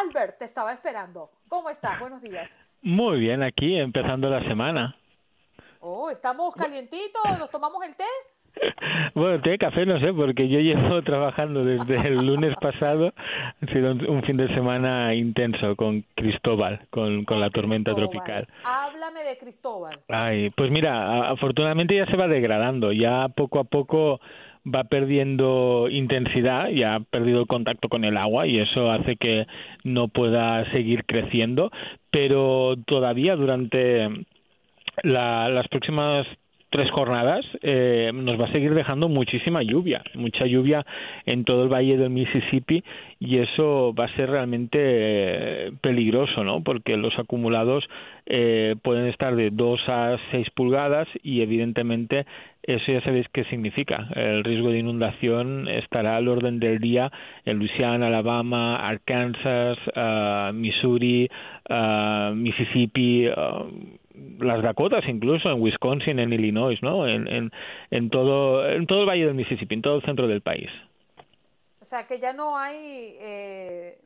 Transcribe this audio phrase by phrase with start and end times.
[0.00, 1.30] Albert, te estaba esperando.
[1.48, 2.00] ¿Cómo estás?
[2.00, 2.58] Buenos días.
[2.80, 4.96] Muy bien, aquí empezando la semana.
[5.80, 7.22] Oh, ¿estamos calientitos?
[7.38, 8.04] ¿Nos tomamos el té?
[9.14, 13.12] Bueno, té, café, no sé, porque yo llevo trabajando desde el lunes pasado.
[13.60, 18.46] Ha sido un fin de semana intenso con Cristóbal, con, con la tormenta tropical.
[18.64, 20.00] Háblame de Cristóbal.
[20.08, 22.92] Ay, pues mira, afortunadamente ya se va degradando.
[22.92, 24.20] Ya poco a poco
[24.64, 29.46] va perdiendo intensidad, ya ha perdido el contacto con el agua y eso hace que
[29.84, 31.70] no pueda seguir creciendo,
[32.10, 34.08] pero todavía durante
[35.02, 36.26] la, las próximas
[36.72, 40.84] tres jornadas eh, nos va a seguir dejando muchísima lluvia, mucha lluvia
[41.26, 42.82] en todo el valle del Mississippi
[43.20, 46.62] y eso va a ser realmente eh, peligroso, ¿no?
[46.64, 47.84] Porque los acumulados
[48.24, 52.24] eh, pueden estar de 2 a 6 pulgadas y evidentemente
[52.62, 54.08] eso ya sabéis qué significa.
[54.14, 57.12] El riesgo de inundación estará al orden del día
[57.44, 61.28] en Louisiana, Alabama, Arkansas, uh, Missouri,
[61.68, 63.28] uh, Mississippi.
[63.28, 63.98] Uh,
[64.38, 67.06] las Dakotas incluso, en Wisconsin, en Illinois, ¿no?
[67.06, 67.52] En, en,
[67.90, 70.70] en, todo, en todo el Valle del Mississippi, en todo el centro del país.
[71.80, 73.98] O sea, que ya no hay eh,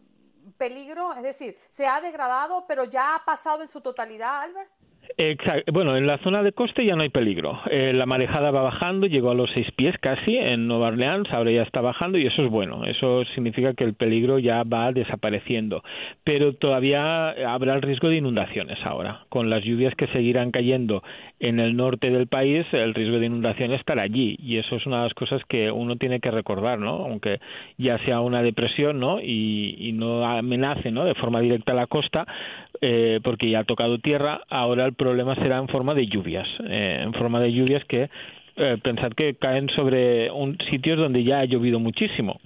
[0.57, 4.71] peligro, es decir, se ha degradado, pero ya ha pasado en su totalidad, Albert.
[5.19, 5.73] Exacto.
[5.73, 7.61] Bueno, en la zona de coste ya no hay peligro.
[7.71, 11.51] Eh, la marejada va bajando, llegó a los seis pies casi en Nueva Orleans, ahora
[11.51, 12.85] ya está bajando y eso es bueno.
[12.85, 15.83] Eso significa que el peligro ya va desapareciendo.
[16.25, 19.25] Pero todavía habrá el riesgo de inundaciones ahora.
[19.29, 21.03] Con las lluvias que seguirán cayendo
[21.41, 24.37] en el norte del país, el riesgo de inundación estará allí.
[24.39, 27.05] Y eso es una de las cosas que uno tiene que recordar, ¿no?
[27.05, 27.41] Aunque
[27.77, 29.21] ya sea una depresión, ¿no?
[29.21, 31.05] Y, no amenace, ¿no?
[31.05, 32.27] De forma directa la costa,
[32.81, 37.01] eh, porque ya ha tocado tierra, ahora el problema será en forma de lluvias, eh,
[37.03, 38.09] en forma de lluvias que
[38.57, 42.41] eh, pensad que caen sobre un, sitios donde ya ha llovido muchísimo.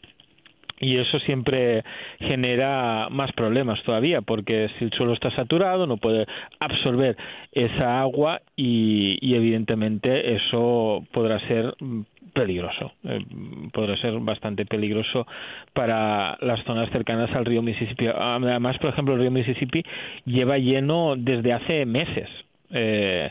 [0.83, 1.85] Y eso siempre
[2.21, 6.27] genera más problemas todavía porque si el suelo está saturado no puede
[6.59, 7.19] absorber
[7.53, 11.75] esa agua y, y evidentemente eso podrá ser
[12.33, 13.25] peligroso eh,
[13.73, 15.27] podrá ser bastante peligroso
[15.73, 19.83] para las zonas cercanas al río Mississippi además por ejemplo el río Mississippi
[20.25, 22.29] lleva lleno desde hace meses
[22.71, 23.31] eh,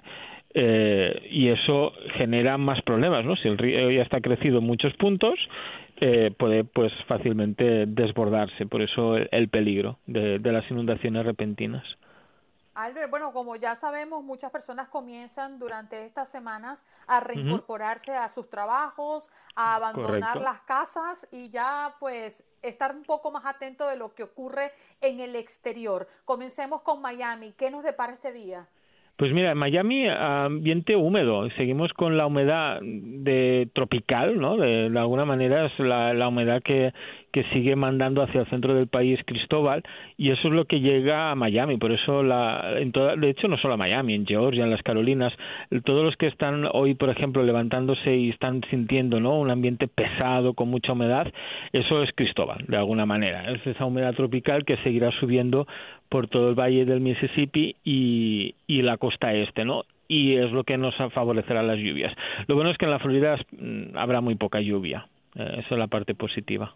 [0.53, 3.35] eh, y eso genera más problemas, ¿no?
[3.35, 5.37] Si el río ya está crecido en muchos puntos,
[6.01, 8.65] eh, puede pues fácilmente desbordarse.
[8.65, 11.83] Por eso el, peligro de, las inundaciones repentinas.
[12.79, 18.49] Albert, bueno, como ya sabemos, muchas personas comienzan durante estas semanas a reincorporarse a sus
[18.49, 24.15] trabajos, a abandonar las casas y ya pues estar un poco más atento de lo
[24.15, 26.07] que ocurre en el exterior.
[26.23, 27.53] Comencemos con Miami.
[27.57, 28.65] ¿Qué nos depara este día?
[29.17, 34.55] Pues mira, Miami ambiente húmedo, seguimos con la humedad de tropical, ¿no?
[34.55, 36.93] De, alguna manera es la, la humedad que,
[37.31, 39.83] que sigue mandando hacia el centro del país Cristóbal
[40.17, 41.77] y eso es lo que llega a Miami.
[41.77, 44.83] Por eso la en toda, de hecho no solo a Miami en Georgia en las
[44.83, 45.33] Carolinas
[45.83, 50.53] todos los que están hoy por ejemplo levantándose y están sintiendo no un ambiente pesado
[50.53, 51.31] con mucha humedad
[51.73, 53.51] eso es Cristóbal de alguna manera.
[53.51, 55.67] Es esa humedad tropical que seguirá subiendo
[56.09, 60.63] por todo el valle del Mississippi y, y la costa este no y es lo
[60.63, 62.11] que nos favorecerá las lluvias.
[62.47, 65.07] Lo bueno es que en la Florida mm, habrá muy poca lluvia.
[65.35, 66.73] Eh, esa es la parte positiva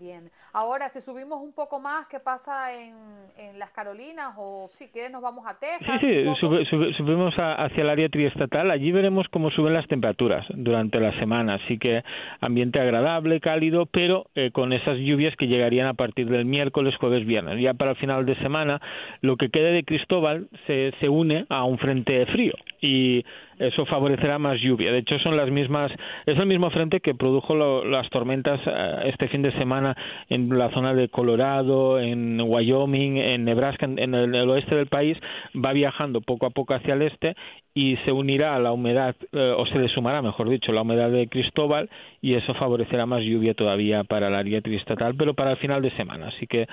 [0.00, 0.28] Bien.
[0.52, 2.96] Ahora, si subimos un poco más, ¿qué pasa en,
[3.36, 4.34] en las Carolinas?
[4.36, 6.00] O si quieres, nos vamos a Texas.
[6.00, 8.72] Sí, sí, subimos hacia el área triestatal.
[8.72, 11.54] Allí veremos cómo suben las temperaturas durante la semana.
[11.54, 12.02] Así que
[12.40, 17.24] ambiente agradable, cálido, pero eh, con esas lluvias que llegarían a partir del miércoles, jueves,
[17.24, 17.60] viernes.
[17.60, 18.80] Ya para el final de semana,
[19.20, 22.54] lo que quede de Cristóbal se, se une a un frente frío.
[22.80, 23.24] Y
[23.58, 24.92] eso favorecerá más lluvia.
[24.92, 25.90] De hecho, son las mismas,
[26.26, 27.54] es el mismo frente que produjo
[27.84, 29.96] las tormentas eh, este fin de semana
[30.28, 35.16] en la zona de Colorado, en Wyoming, en Nebraska, en el, oeste del país,
[35.54, 37.34] va viajando poco a poco hacia el este
[37.74, 41.10] y se unirá a la humedad, eh, o se le sumará, mejor dicho, la humedad
[41.10, 41.90] de Cristóbal
[42.20, 45.90] y eso favorecerá más lluvia todavía para el área triestatal, pero para el final de
[45.92, 46.28] semana.
[46.28, 46.66] Así que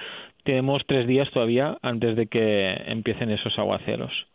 [0.43, 4.30] tenemos tres días todavía antes de que empiecen esos aguaceros.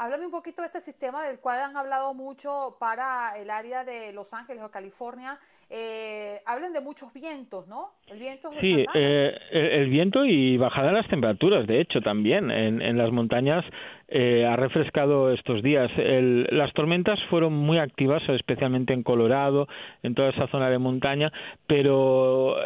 [0.00, 4.14] Háblame un poquito de este sistema del cual han hablado mucho para el área de
[4.14, 5.38] Los Ángeles o California.
[5.72, 7.90] Eh, hablan de muchos vientos, ¿no?
[8.10, 12.50] El viento sí, eh, el, viento y bajada de las temperaturas, de hecho, también.
[12.50, 13.64] En, en las montañas
[14.08, 15.88] eh, ha refrescado estos días.
[15.96, 19.68] El, las tormentas fueron muy activas, especialmente en Colorado,
[20.02, 21.32] en toda esa zona de montaña,
[21.68, 22.56] pero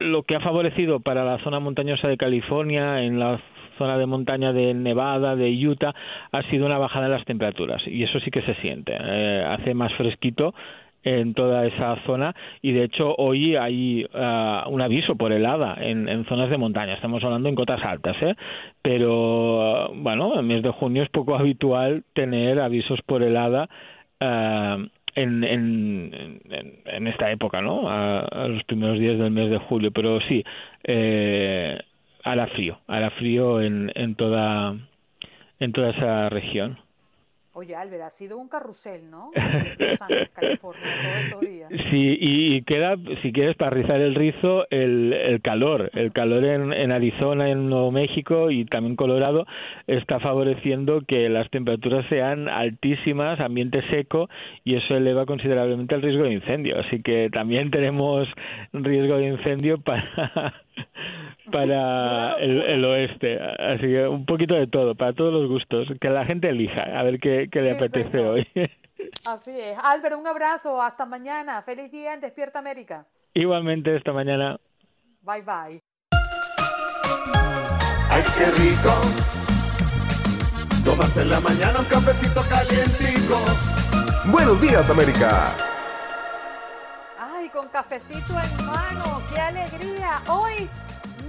[0.00, 3.40] lo que ha favorecido para la zona montañosa de California, en la
[3.78, 5.94] zona de montaña de Nevada, de Utah,
[6.32, 8.96] ha sido una bajada en las temperaturas y eso sí que se siente.
[8.98, 10.54] Eh, hace más fresquito
[11.04, 16.08] en toda esa zona y de hecho hoy hay ah, un aviso por helada en,
[16.08, 16.94] en, zonas de montaña.
[16.94, 18.34] Estamos hablando en cotas altas, ¿eh?
[18.82, 23.68] pero bueno, en mes de junio es poco habitual tener avisos por helada.
[25.16, 26.40] En, en,
[26.86, 27.88] en, esta época, ¿no?
[27.88, 30.42] A, los primeros días del mes de julio, pero sí,
[30.82, 31.78] eh,
[32.24, 34.74] hará frío, hará frío en, en toda
[35.60, 36.78] en toda esa región.
[37.56, 39.30] Oye, Albert, ha sido un carrusel, ¿no?
[40.34, 41.70] California, estos días.
[41.88, 45.88] Sí, y queda, si quieres, para rizar el rizo, el, el calor.
[45.94, 49.46] El calor en, en Arizona, en Nuevo México y también Colorado
[49.86, 54.28] está favoreciendo que las temperaturas sean altísimas, ambiente seco,
[54.64, 56.80] y eso eleva considerablemente el riesgo de incendio.
[56.80, 58.26] Así que también tenemos
[58.72, 60.54] riesgo de incendio para
[61.52, 63.38] para el, oeste.
[63.40, 65.88] Así que un poquito de todo, para todos los gustos.
[66.00, 68.46] Que la gente elija, a ver qué, le apetece hoy.
[69.26, 69.76] Así es.
[69.82, 70.80] Álvaro, un abrazo.
[70.80, 71.62] Hasta mañana.
[71.62, 73.06] Feliz día en Despierta América.
[73.34, 74.58] Igualmente, esta mañana.
[75.22, 75.80] Bye, bye.
[78.10, 78.92] ¡Ay, qué rico!
[80.84, 83.40] Tomarse en la mañana un cafecito calientico.
[84.30, 85.56] Buenos días, América.
[87.54, 89.20] Con cafecito en mano.
[89.32, 90.20] ¡Qué alegría!
[90.28, 90.68] Hoy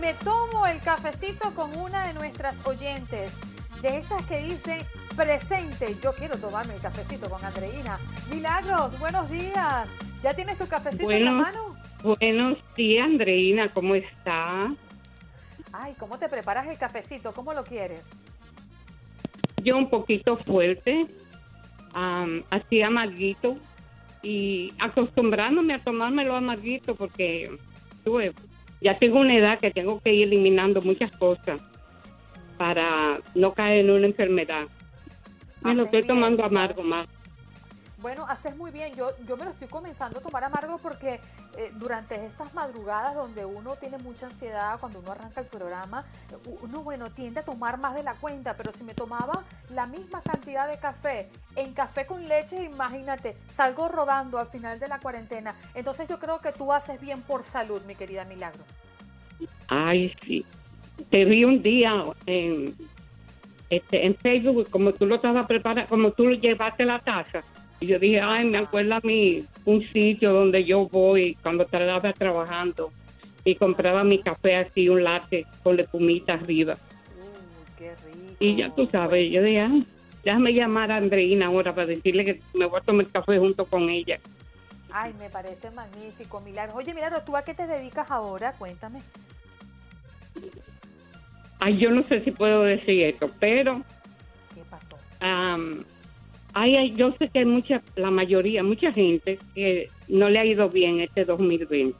[0.01, 3.37] me tomo el cafecito con una de nuestras oyentes,
[3.83, 4.79] de esas que dicen
[5.15, 5.95] presente.
[6.01, 7.99] Yo quiero tomarme el cafecito con Andreina.
[8.31, 9.87] Milagros, buenos días.
[10.23, 11.75] ¿Ya tienes tu cafecito en la mano?
[12.01, 14.73] Buenos días, Andreina, ¿cómo está?
[15.71, 17.33] Ay, ¿cómo te preparas el cafecito?
[17.33, 18.09] ¿Cómo lo quieres?
[19.63, 21.05] Yo un poquito fuerte,
[22.49, 23.57] así amarguito
[24.25, 27.51] y acostumbrándome a tomármelo amarguito porque
[28.03, 28.33] tuve
[28.81, 31.61] ya tengo una edad que tengo que ir eliminando muchas cosas
[32.57, 34.65] para no caer en una enfermedad.
[35.61, 37.07] Me lo estoy tomando amargo más.
[38.05, 38.93] Bueno, haces muy bien.
[38.93, 41.19] Yo, yo me lo estoy comenzando a tomar amargo porque
[41.57, 46.05] eh, durante estas madrugadas donde uno tiene mucha ansiedad, cuando uno arranca el programa,
[46.61, 50.21] uno, bueno, tiende a tomar más de la cuenta, pero si me tomaba la misma
[50.21, 55.55] cantidad de café en café con leche, imagínate, salgo rodando al final de la cuarentena.
[55.73, 58.61] Entonces yo creo que tú haces bien por salud, mi querida Milagro.
[59.67, 60.45] Ay, sí.
[61.09, 62.75] Te vi un día en,
[63.71, 67.41] este, en Facebook, como tú lo estabas preparando, como tú llevaste la taza
[67.79, 72.13] y yo dije, ay, me acuerda a mí un sitio donde yo voy cuando estaba
[72.13, 72.91] trabajando
[73.43, 76.75] y compraba mi café así, un latte con espumita arriba.
[77.77, 78.35] qué rico.
[78.39, 79.79] Y ya tú sabes, yo dije, ah,
[80.23, 83.89] déjame llamar a Andreina ahora para decirle que me voy a tomar café junto con
[83.89, 84.19] ella.
[84.91, 86.77] Ay, me parece magnífico, Milagro.
[86.77, 88.53] Oye, Milagro, ¿tú a qué te dedicas ahora?
[88.53, 89.01] Cuéntame.
[91.59, 93.81] Ay, yo no sé si puedo decir esto, pero...
[94.53, 94.97] ¿Qué pasó?
[96.57, 100.69] Hay, yo sé que hay mucha, la mayoría, mucha gente que no le ha ido
[100.69, 101.97] bien este 2020.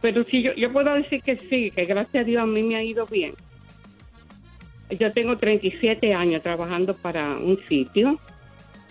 [0.00, 2.76] Pero sí, yo, yo puedo decir que sí, que gracias a Dios a mí me
[2.76, 3.34] ha ido bien.
[4.98, 8.18] Yo tengo 37 años trabajando para un sitio,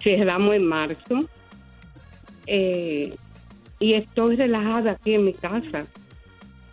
[0.03, 1.27] cerramos en marzo,
[2.45, 3.15] eh,
[3.79, 5.87] y estoy relajada aquí en mi casa.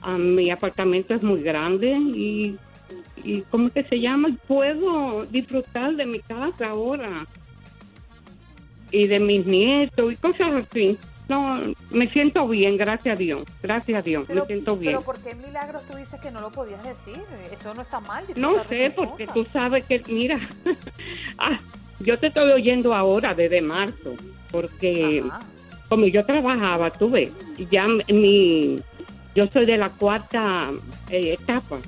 [0.02, 2.58] Ah, mi apartamento es muy grande y
[3.24, 4.28] y ¿cómo que se llama?
[4.46, 7.26] Puedo disfrutar de mi casa ahora
[8.90, 10.98] y de mis nietos y cosas así.
[11.26, 11.58] No,
[11.90, 13.44] me siento bien, gracias a Dios.
[13.62, 14.92] Gracias a Dios, me siento bien.
[14.92, 17.18] Pero ¿por qué milagros tú dices que no lo podías decir?
[17.50, 18.24] Eso no está mal.
[18.36, 20.38] No sé, porque tú sabes que, mira,
[21.38, 21.58] ah,
[22.00, 24.14] yo te estoy oyendo ahora desde marzo,
[24.50, 25.24] porque
[25.88, 27.30] como yo trabajaba, tú ves,
[27.70, 28.80] ya mi,
[29.34, 30.70] yo soy de la cuarta
[31.08, 31.78] eh, etapa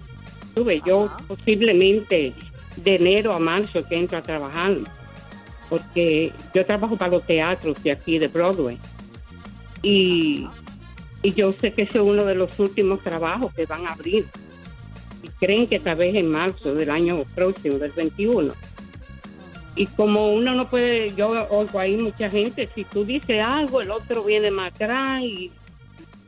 [0.57, 2.33] Yo posiblemente
[2.77, 4.75] de enero a marzo que entro a trabajar,
[5.69, 8.79] porque yo trabajo para los teatros de aquí de Broadway.
[9.83, 10.47] Y,
[11.23, 14.25] y yo sé que ese es uno de los últimos trabajos que van a abrir.
[15.23, 18.55] Y creen que tal vez en marzo del año próximo, del 21.
[19.75, 23.91] Y como uno no puede, yo oigo ahí mucha gente, si tú dices algo, el
[23.91, 25.51] otro viene más atrás y,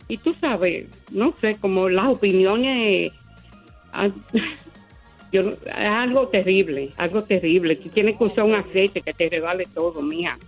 [0.07, 3.13] y tú sabes, no sé, como las opiniones
[5.33, 7.77] yo, es algo terrible, algo terrible.
[7.77, 10.39] Tú tienes que usar un aceite que te regale todo, mía.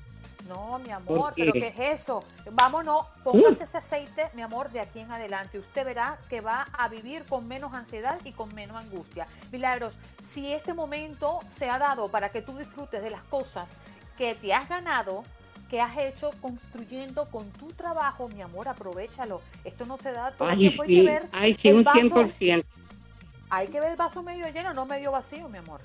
[0.49, 2.25] No, mi amor, pero ¿qué es eso?
[2.51, 5.61] Vámonos, póngase ese aceite, mi amor, de aquí en adelante.
[5.61, 9.29] Usted verá que va a vivir con menos ansiedad y con menos angustia.
[9.53, 9.95] Milagros,
[10.27, 13.77] si este momento se ha dado para que tú disfrutes de las cosas
[14.19, 15.23] que te has ganado,
[15.71, 19.41] que has hecho construyendo con tu trabajo, mi amor, aprovechalo.
[19.65, 20.83] Esto no se da todo el tiempo.
[20.83, 22.65] Hay que ver ay, sí, un 100%
[23.51, 25.81] hay que ver el vaso medio lleno, no medio vacío, mi amor.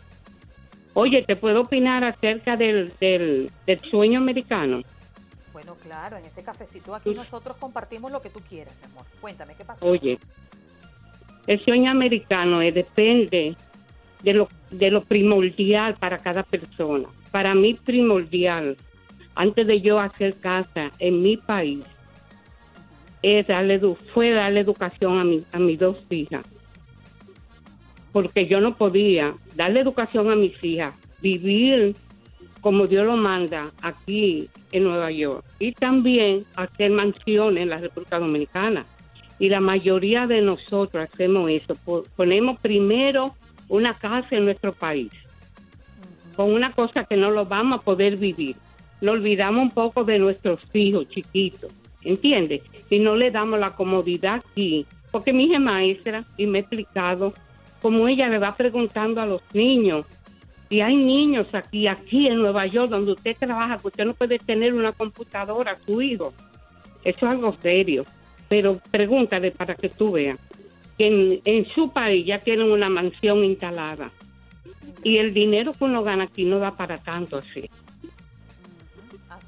[0.93, 3.51] Oye, ¿te puedo opinar acerca del, del,
[3.89, 4.81] sueño americano?
[5.51, 9.05] Bueno, claro, en este cafecito aquí nosotros compartimos lo que tú quieras, mi amor.
[9.19, 9.86] Cuéntame, ¿qué pasó?
[9.86, 10.17] Oye,
[11.48, 13.55] el sueño americano eh, depende
[14.24, 17.10] de lo, de lo primordial para cada persona.
[17.31, 18.77] Para mí primordial,
[19.34, 21.84] antes de yo hacer casa en mi país,
[23.22, 23.81] es darle,
[24.13, 26.45] fue darle educación a, mi, a mis dos hijas.
[28.15, 31.98] Porque yo no podía darle educación a mis hijas, vivir
[32.62, 38.17] como Dios lo manda aquí en Nueva York y también hacer mansiones en la República
[38.17, 38.86] Dominicana.
[39.38, 41.75] Y la mayoría de nosotros hacemos eso,
[42.15, 43.36] ponemos primero
[43.67, 45.12] una casa en nuestro país,
[46.38, 48.55] con una cosa que no lo vamos a poder vivir.
[49.01, 52.62] Nos olvidamos un poco de nuestros hijos chiquitos, ¿entiendes?
[52.89, 56.62] Y no le damos la comodidad aquí, porque mi hija es maestra y me ha
[56.62, 57.34] explicado
[57.86, 60.08] cómo ella le va preguntando a los niños
[60.72, 64.39] y hay niños aquí, aquí en Nueva York, donde usted trabaja, que usted no puede
[64.39, 66.34] tener una computadora a su hijo.
[67.04, 68.04] Eso es algo serio.
[68.50, 70.39] Pero pregúntale para que tú veas
[70.98, 74.10] que en, su país ya tienen una mansión instalada.
[75.04, 77.70] Y el dinero que uno gana aquí no da para tanto así.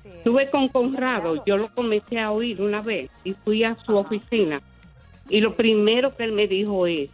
[0.06, 4.62] Estuve con Conrado, yo lo comencé a oír una vez y fui a su oficina.
[5.28, 7.10] Y lo primero que él me dijo es,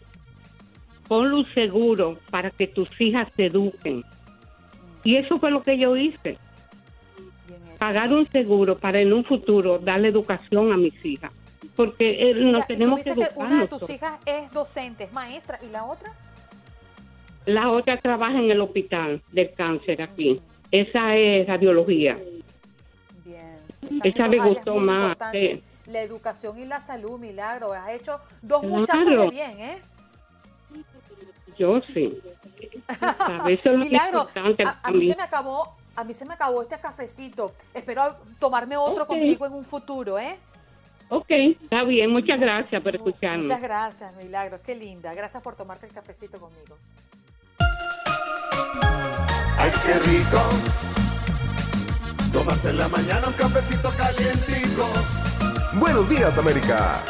[1.14, 4.04] ponle un seguro para que tus hijas se eduquen.
[5.04, 6.40] Y eso fue lo que yo hice.
[7.78, 11.32] Pagar un seguro para en un futuro darle educación a mis hijas.
[11.76, 13.32] Porque eh, nos tenemos que educar.
[13.36, 16.14] una de tus hijas es docente, es maestra, ¿y la otra?
[17.46, 20.42] La otra trabaja en el hospital del cáncer aquí.
[20.72, 22.18] Esa es radiología.
[23.24, 23.60] Bien.
[24.04, 25.16] Esa le gustó más.
[25.86, 27.74] La educación y la salud, Milagro.
[27.74, 29.93] Has hecho dos muchachos de bien, ¿eh?
[31.58, 32.22] Yo sí.
[33.78, 34.28] Milagro,
[34.84, 37.54] a, mí se me acabó, a mí se me acabó este cafecito.
[37.74, 40.38] Espero tomarme otro contigo en un futuro, ¿eh?
[41.10, 42.10] Ok, está bien.
[42.12, 43.44] Muchas gracias por escucharme.
[43.44, 44.60] Muchas gracias, Milagro.
[44.66, 45.14] Qué linda.
[45.14, 46.78] Gracias por tomarte el cafecito conmigo.
[49.58, 50.40] Ay, qué rico.
[52.34, 54.88] Tomarse en la mañana un cafecito calientico.
[55.76, 57.04] Buenos días, América.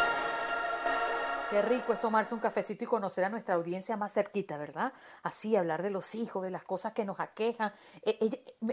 [1.54, 4.92] Qué rico es tomarse un cafecito y conocer a nuestra audiencia más cerquita, ¿verdad?
[5.22, 7.70] Así, hablar de los hijos, de las cosas que nos aquejan.
[8.02, 8.18] E,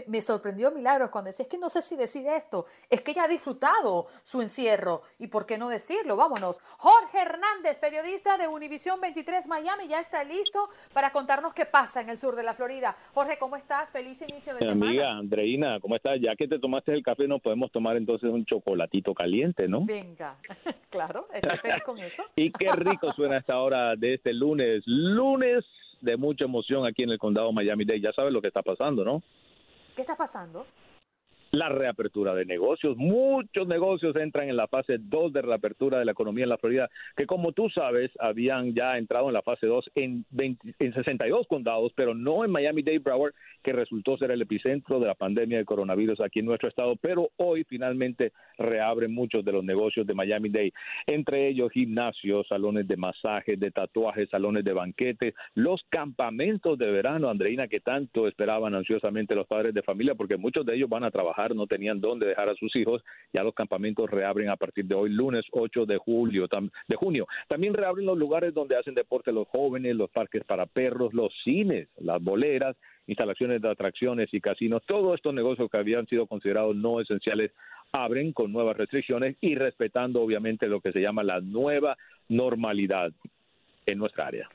[0.08, 3.22] me, sorprendió Milagros cuando decía, es que no sé si decide esto, es que ella
[3.22, 5.02] ha disfrutado su encierro.
[5.20, 6.16] ¿Y por qué no decirlo?
[6.16, 6.58] Vámonos.
[6.78, 12.10] Jorge Hernández, periodista de Univisión 23 Miami, ya está listo para contarnos qué pasa en
[12.10, 12.96] el sur de la Florida.
[13.14, 13.90] Jorge, ¿cómo estás?
[13.90, 14.88] Feliz inicio de semana.
[14.88, 16.18] Amiga, Andreina, ¿cómo estás?
[16.20, 19.84] Ya que te tomaste el café, nos podemos tomar entonces un chocolatito caliente, ¿no?
[19.84, 20.36] Venga,
[20.90, 22.24] claro, estoy feliz con eso.
[22.34, 24.82] y rico suena esta hora de este lunes.
[24.86, 25.64] Lunes
[26.00, 28.00] de mucha emoción aquí en el condado Miami-Dade.
[28.00, 29.22] Ya sabes lo que está pasando, ¿no?
[29.94, 30.66] ¿Qué está pasando?
[31.52, 32.96] La reapertura de negocios.
[32.96, 36.88] Muchos negocios entran en la fase 2 de reapertura de la economía en la Florida,
[37.14, 41.92] que como tú sabes, habían ya entrado en la fase 2 en, en 62 condados,
[41.94, 46.22] pero no en Miami-Dade Broward, que resultó ser el epicentro de la pandemia de coronavirus
[46.22, 50.72] aquí en nuestro estado, pero hoy finalmente reabren muchos de los negocios de Miami-Dade,
[51.06, 57.28] entre ellos gimnasios, salones de masajes, de tatuajes, salones de banquetes, los campamentos de verano,
[57.28, 61.10] Andreina, que tanto esperaban ansiosamente los padres de familia, porque muchos de ellos van a
[61.10, 63.02] trabajar no tenían dónde dejar a sus hijos.
[63.32, 66.46] Ya los campamentos reabren a partir de hoy, lunes 8 de julio,
[66.88, 67.26] de junio.
[67.48, 71.88] También reabren los lugares donde hacen deporte los jóvenes, los parques para perros, los cines,
[71.98, 74.82] las boleras, instalaciones de atracciones y casinos.
[74.86, 77.52] Todos estos negocios que habían sido considerados no esenciales
[77.92, 81.96] abren con nuevas restricciones y respetando obviamente lo que se llama la nueva
[82.28, 83.12] normalidad
[83.86, 84.48] en nuestra área.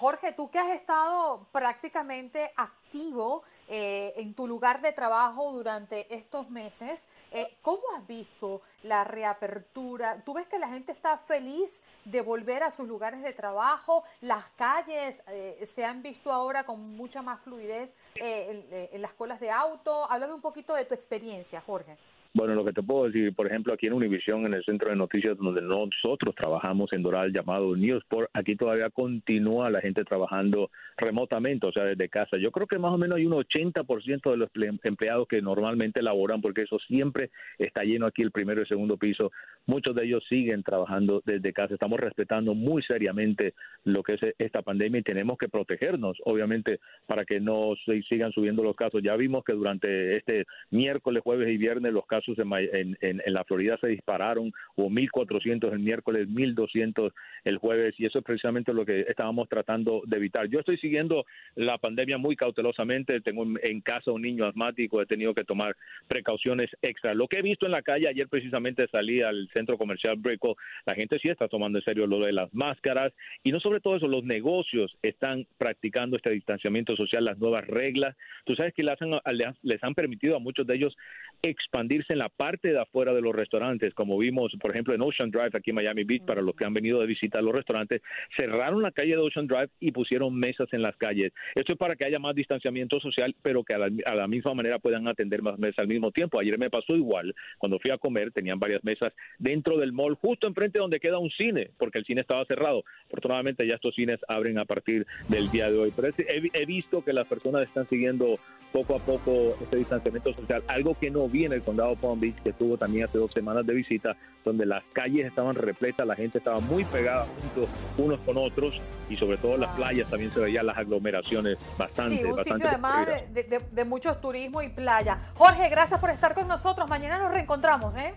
[0.00, 6.48] Jorge, tú que has estado prácticamente activo eh, en tu lugar de trabajo durante estos
[6.48, 10.22] meses, eh, ¿cómo has visto la reapertura?
[10.24, 14.02] ¿Tú ves que la gente está feliz de volver a sus lugares de trabajo?
[14.22, 19.38] ¿Las calles eh, se han visto ahora con mucha más fluidez en, en las colas
[19.38, 20.10] de auto?
[20.10, 21.98] Háblame un poquito de tu experiencia, Jorge.
[22.32, 24.94] Bueno, lo que te puedo decir, por ejemplo, aquí en Univisión, en el centro de
[24.94, 31.66] noticias donde nosotros trabajamos en Doral, llamado Newsport, aquí todavía continúa la gente trabajando remotamente,
[31.66, 32.36] o sea, desde casa.
[32.36, 34.48] Yo creo que más o menos hay un 80% de los
[34.84, 39.32] empleados que normalmente laboran, porque eso siempre está lleno aquí el primero y segundo piso.
[39.70, 41.74] Muchos de ellos siguen trabajando desde casa.
[41.74, 47.24] Estamos respetando muy seriamente lo que es esta pandemia y tenemos que protegernos, obviamente, para
[47.24, 49.00] que no se sigan subiendo los casos.
[49.02, 53.44] Ya vimos que durante este miércoles, jueves y viernes los casos en, en, en la
[53.44, 57.12] Florida se dispararon, hubo 1.400 el miércoles, 1.200
[57.44, 60.48] el jueves y eso es precisamente lo que estábamos tratando de evitar.
[60.48, 61.24] Yo estoy siguiendo
[61.54, 65.76] la pandemia muy cautelosamente, tengo en casa un niño asmático, he tenido que tomar
[66.08, 67.14] precauciones extra.
[67.14, 70.94] Lo que he visto en la calle, ayer precisamente salí al centro comercial Breco, la
[70.94, 73.12] gente sí está tomando en serio lo de las máscaras
[73.42, 78.16] y no sobre todo eso, los negocios están practicando este distanciamiento social, las nuevas reglas.
[78.44, 79.20] Tú sabes que les han,
[79.62, 80.96] les han permitido a muchos de ellos
[81.42, 85.30] expandirse en la parte de afuera de los restaurantes, como vimos, por ejemplo, en Ocean
[85.30, 88.02] Drive, aquí en Miami Beach, para los que han venido de visitar los restaurantes,
[88.36, 91.32] cerraron la calle de Ocean Drive y pusieron mesas en las calles.
[91.54, 95.08] Esto es para que haya más distanciamiento social, pero que a la, misma manera puedan
[95.08, 96.38] atender más mesas al mismo tiempo.
[96.38, 100.46] Ayer me pasó igual, cuando fui a comer, tenían varias mesas dentro del mall, justo
[100.46, 102.84] enfrente donde queda un cine, porque el cine estaba cerrado.
[103.06, 105.92] Afortunadamente ya estos cines abren a partir del día de hoy.
[105.96, 108.34] Pero he, he visto que las personas están siguiendo
[108.72, 112.36] poco a poco este distanciamiento social, algo que no vi en el condado Palm Beach,
[112.42, 116.38] que tuvo también hace dos semanas de visita, donde las calles estaban repletas, la gente
[116.38, 117.68] estaba muy pegada juntos
[117.98, 122.18] unos con otros y sobre todo en las playas también se veían las aglomeraciones bastante.
[122.18, 125.18] Sí, un sitio además de, de, de, muchos turismo y playa.
[125.34, 126.88] Jorge, gracias por estar con nosotros.
[126.88, 128.14] Mañana nos reencontramos, ¿eh?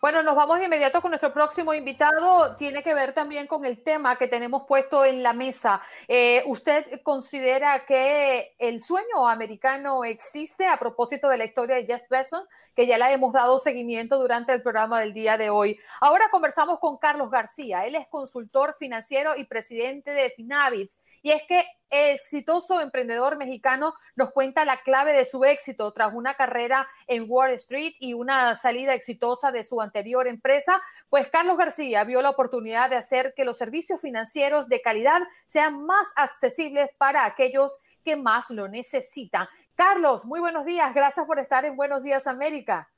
[0.00, 2.56] Bueno, nos vamos de inmediato con nuestro próximo invitado.
[2.56, 5.82] Tiene que ver también con el tema que tenemos puesto en la mesa.
[6.08, 12.08] Eh, ¿Usted considera que el sueño americano existe a propósito de la historia de Jeff
[12.08, 15.78] Bezos, que ya la hemos dado seguimiento durante el programa del día de hoy?
[16.00, 17.84] Ahora conversamos con Carlos García.
[17.84, 21.02] Él es consultor financiero y presidente de Finavits.
[21.22, 26.34] Y es que exitoso emprendedor mexicano nos cuenta la clave de su éxito tras una
[26.34, 32.04] carrera en Wall Street y una salida exitosa de su anterior empresa, pues Carlos García
[32.04, 37.24] vio la oportunidad de hacer que los servicios financieros de calidad sean más accesibles para
[37.24, 39.48] aquellos que más lo necesitan.
[39.74, 42.88] Carlos, muy buenos días, gracias por estar en Buenos Días América.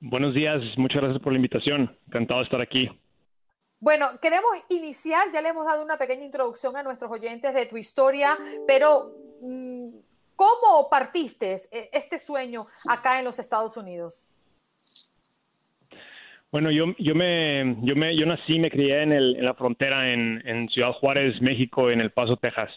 [0.00, 2.90] Buenos días, muchas gracias por la invitación, encantado de estar aquí.
[3.82, 7.76] Bueno, queremos iniciar, ya le hemos dado una pequeña introducción a nuestros oyentes de tu
[7.76, 9.10] historia, pero
[9.40, 9.88] mm,
[10.36, 14.28] ¿cómo partiste e, este sueño acá en los Estados Unidos?
[16.52, 20.12] Bueno, yo, yo, me, yo, me, yo nací, me crié en, el, en la frontera
[20.12, 22.70] en, en, Ciudad Juárez, México, en El Paso, Texas.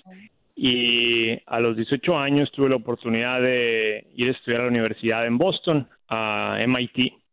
[0.56, 5.28] Y a los 18 años tuve la oportunidad de ir a estudiar a la universidad
[5.28, 7.25] en Boston, a MIT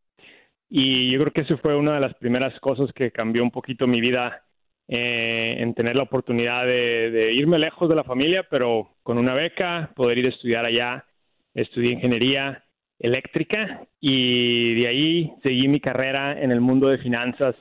[0.75, 3.87] y yo creo que eso fue una de las primeras cosas que cambió un poquito
[3.87, 4.43] mi vida
[4.89, 9.93] eh, en tener la oportunidad de, irme lejos de la familia, pero con una beca,
[9.95, 11.05] poder ir a estudiar allá.
[11.53, 12.65] Estudié ingeniería
[12.99, 17.55] eléctrica y de ahí seguí mi carrera en el mundo de finanzas,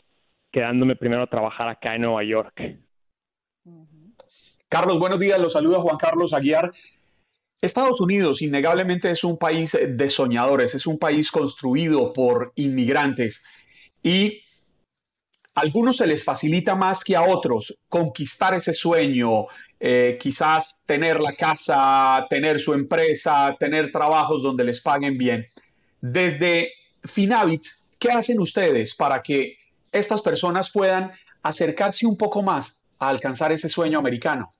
[0.50, 2.78] quedándome primero a trabajar acá en Nueva York.
[4.70, 5.38] Carlos, buenos días.
[5.38, 6.72] Los saluda Juan Carlos Aguiar.
[7.62, 13.44] Estados Unidos innegablemente es un país de soñadores, es un país construido por inmigrantes
[14.02, 14.42] y
[15.54, 19.46] a algunos se les facilita más que a otros conquistar ese sueño,
[19.80, 25.46] eh, quizás tener la casa, tener su empresa, tener trabajos donde les paguen bien.
[26.00, 26.72] Desde
[27.04, 27.66] Finavit,
[28.00, 29.58] ¿qué hacen ustedes para que
[29.92, 31.12] estas personas puedan
[31.44, 34.52] acercarse un poco más a alcanzar ese sueño americano?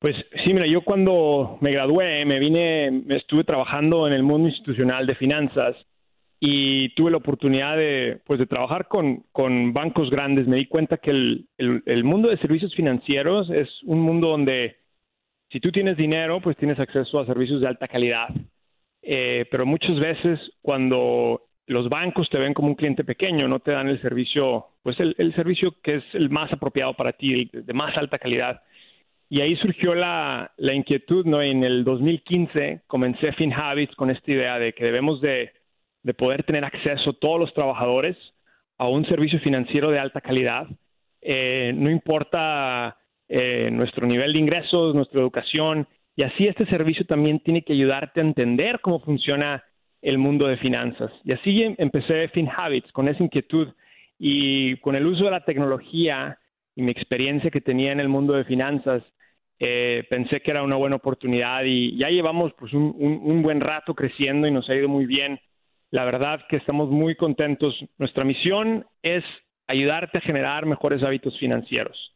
[0.00, 5.06] Pues sí, mira, yo cuando me gradué me vine, estuve trabajando en el mundo institucional
[5.06, 5.76] de finanzas
[6.40, 10.48] y tuve la oportunidad de, pues, de trabajar con, con bancos grandes.
[10.48, 14.78] Me di cuenta que el, el, mundo de servicios financieros es un mundo donde
[15.50, 18.28] si tú tienes dinero, pues tienes acceso a servicios de alta calidad.
[19.02, 23.72] Eh, pero muchas veces cuando los bancos te ven como un cliente pequeño, no te
[23.72, 27.72] dan el servicio, pues el, el servicio que es el más apropiado para ti, de
[27.74, 28.62] más alta calidad.
[29.32, 31.40] Y ahí surgió la, inquietud, ¿no?
[31.40, 35.52] En el 2015 comencé FinHabits con esta idea de que debemos de,
[36.02, 38.16] de poder tener acceso todos los trabajadores
[38.76, 40.66] a un servicio financiero de alta calidad.
[41.22, 47.38] Eh, no importa eh, nuestro nivel de ingresos, nuestra educación, y así este servicio también
[47.38, 49.62] tiene que ayudarte a entender cómo funciona
[50.02, 51.12] el mundo de finanzas.
[51.22, 53.68] Y así em, empecé FinHabits con esa inquietud
[54.18, 56.36] y con el uso de la tecnología
[56.74, 59.04] y mi experiencia que tenía en el mundo de finanzas,
[59.62, 63.94] eh, pensé que era una buena oportunidad y ya llevamos pues un, un, buen rato
[63.94, 65.38] creciendo y nos ha ido muy bien.
[65.90, 67.78] La verdad que estamos muy contentos.
[67.98, 69.22] Nuestra misión es
[69.66, 72.14] ayudarte a generar mejores hábitos financieros.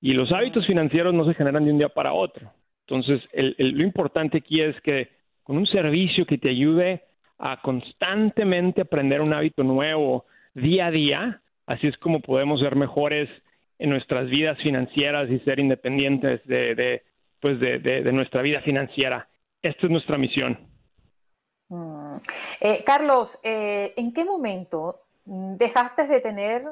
[0.00, 2.50] Y los hábitos financieros no se generan de un día para otro.
[2.86, 5.10] Entonces, el, lo importante aquí es que
[5.42, 7.02] con un servicio que te ayude
[7.38, 13.28] a constantemente aprender un hábito nuevo día a día, así es como podemos ser mejores
[13.78, 17.02] en nuestras vidas financieras y ser independientes de,
[17.40, 19.28] pues de, nuestra vida financiera.
[19.62, 20.58] Esta es nuestra misión.
[21.68, 22.16] Mm.
[22.60, 26.64] Eh, Carlos, eh, ¿en qué momento dejaste de tener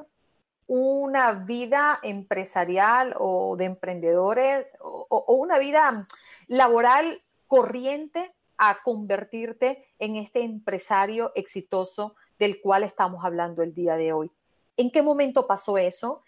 [0.67, 6.07] una vida empresarial o de emprendedores o, una vida
[6.47, 14.13] laboral corriente a convertirte en este empresario exitoso del cual estamos hablando el día de
[14.13, 14.31] hoy.
[14.77, 16.23] ¿En qué momento pasó eso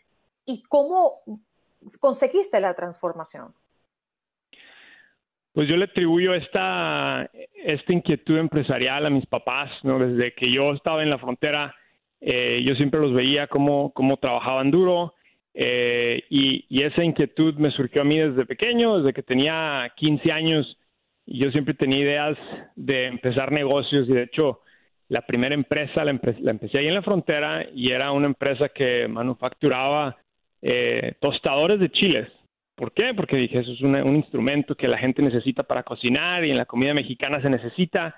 [0.47, 1.21] y cómo
[2.01, 3.53] conseguiste la transformación?
[5.53, 9.99] Pues yo le atribuyo esta, esta inquietud empresarial a mis papás, ¿no?
[9.99, 11.75] Desde que yo estaba en la frontera,
[12.21, 15.15] eh, yo siempre los veía cómo, cómo trabajaban duro
[15.59, 20.79] eh, y, esa inquietud me surgió a mí desde pequeño, desde que tenía 15 años.
[21.25, 22.39] Y yo siempre tenía ideas
[22.77, 24.61] de empezar negocios y de hecho
[25.09, 30.19] la primera empresa la, empecé ahí en la frontera y era una empresa que manufacturaba
[30.69, 32.29] eh, tostadores de chiles.
[32.75, 33.15] ¿Por qué?
[33.15, 36.67] Porque dije, eso es un instrumento que la gente necesita para cocinar y en la
[36.67, 38.17] comida mexicana se necesita.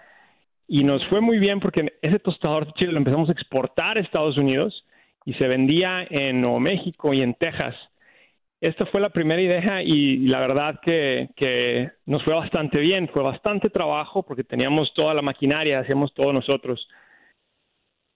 [0.67, 4.01] Y nos fue muy bien porque ese tostador de chiles lo empezamos a exportar a
[4.01, 4.87] Estados Unidos
[5.27, 7.77] y se vendía en Nuevo México y en Texas.
[8.63, 13.23] Esta fue la primera idea y la verdad que, que, nos fue bastante bien, fue
[13.23, 16.89] bastante trabajo porque teníamos toda la maquinaria, hacíamos todo nosotros.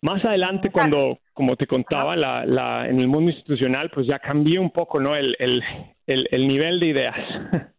[0.03, 4.99] Más adelante, cuando, como te contaba, en el mundo institucional, pues ya cambió un poco,
[4.99, 5.15] ¿no?
[5.17, 5.63] El,
[6.07, 7.17] nivel de ideas.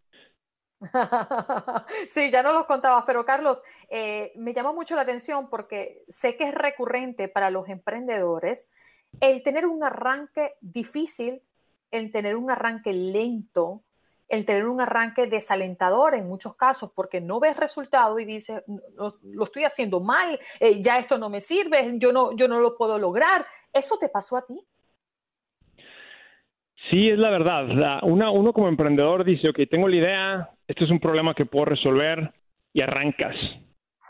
[2.10, 6.36] Sí, ya no los contabas, pero Carlos, eh, me llama mucho la atención porque sé
[6.36, 8.70] que es recurrente para los emprendedores
[9.22, 11.42] el tener un arranque difícil,
[11.92, 13.84] el tener un arranque lento,
[14.34, 18.64] el tener un arranque desalentador en muchos casos porque no ves resultado y dices,
[18.98, 22.76] lo, estoy haciendo mal, eh, ya esto no me sirve, yo no, yo no lo
[22.76, 23.46] puedo lograr.
[23.72, 24.60] ¿Eso te pasó a ti?
[26.90, 28.00] Sí, es la verdad.
[28.04, 32.34] uno como emprendedor dice, ok, tengo la idea, esto es un problema que puedo resolver
[32.74, 33.36] y arrancas.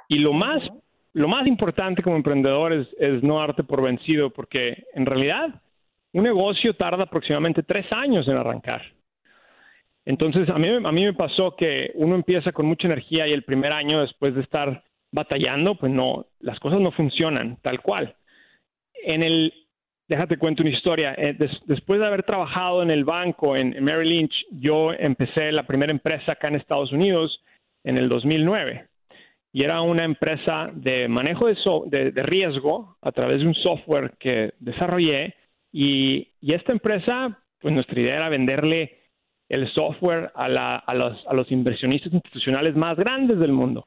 [0.08, 0.64] Y lo más,
[1.12, 5.62] lo más importante como emprendedor es, es no darte por vencido porque en realidad
[6.14, 8.84] un negocio tarda aproximadamente tres años en arrancar.
[10.06, 13.44] Entonces, a mí, a mí me pasó que uno empieza con mucha energía y el
[13.44, 18.16] primer año, después de estar batallando, pues no, las cosas no funcionan tal cual.
[19.06, 19.54] En el,
[20.08, 21.14] déjate cuento una historia.
[21.18, 25.92] Eh, después de haber trabajado en el banco en, Merrill Lynch, yo empecé la primera
[25.92, 27.42] empresa acá en Estados Unidos
[27.84, 28.88] en el 2009
[29.54, 34.54] y era una empresa de manejo de, de, riesgo a través de un software que
[34.60, 35.36] desarrollé
[35.72, 39.03] y, y esta empresa, pues nuestra idea era venderle
[39.54, 43.86] el software a, la, a, los, a los inversionistas institucionales más grandes del mundo.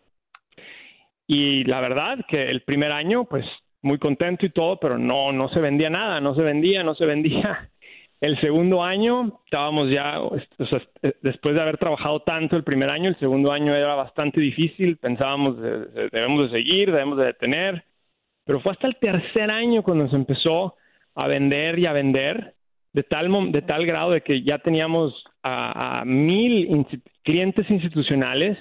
[1.26, 3.44] Y la verdad que el primer año, pues
[3.82, 7.04] muy contento y todo, pero no, no se vendía nada, no se vendía, no se
[7.04, 7.68] vendía.
[8.20, 10.38] El segundo año estábamos ya, o
[10.70, 10.80] sea,
[11.20, 15.60] después de haber trabajado tanto el primer año, el segundo año era bastante difícil, pensábamos
[15.60, 17.84] debemos de seguir, debemos de detener,
[18.46, 20.76] pero fue hasta el tercer año cuando se empezó
[21.14, 22.55] a vender y a vender
[22.96, 26.86] de tal, de tal grado de que ya teníamos a, mil
[27.22, 28.56] clientes institucionales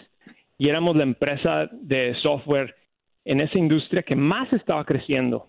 [0.57, 2.75] y éramos la empresa de software
[3.23, 5.47] en esa industria que más estaba creciendo.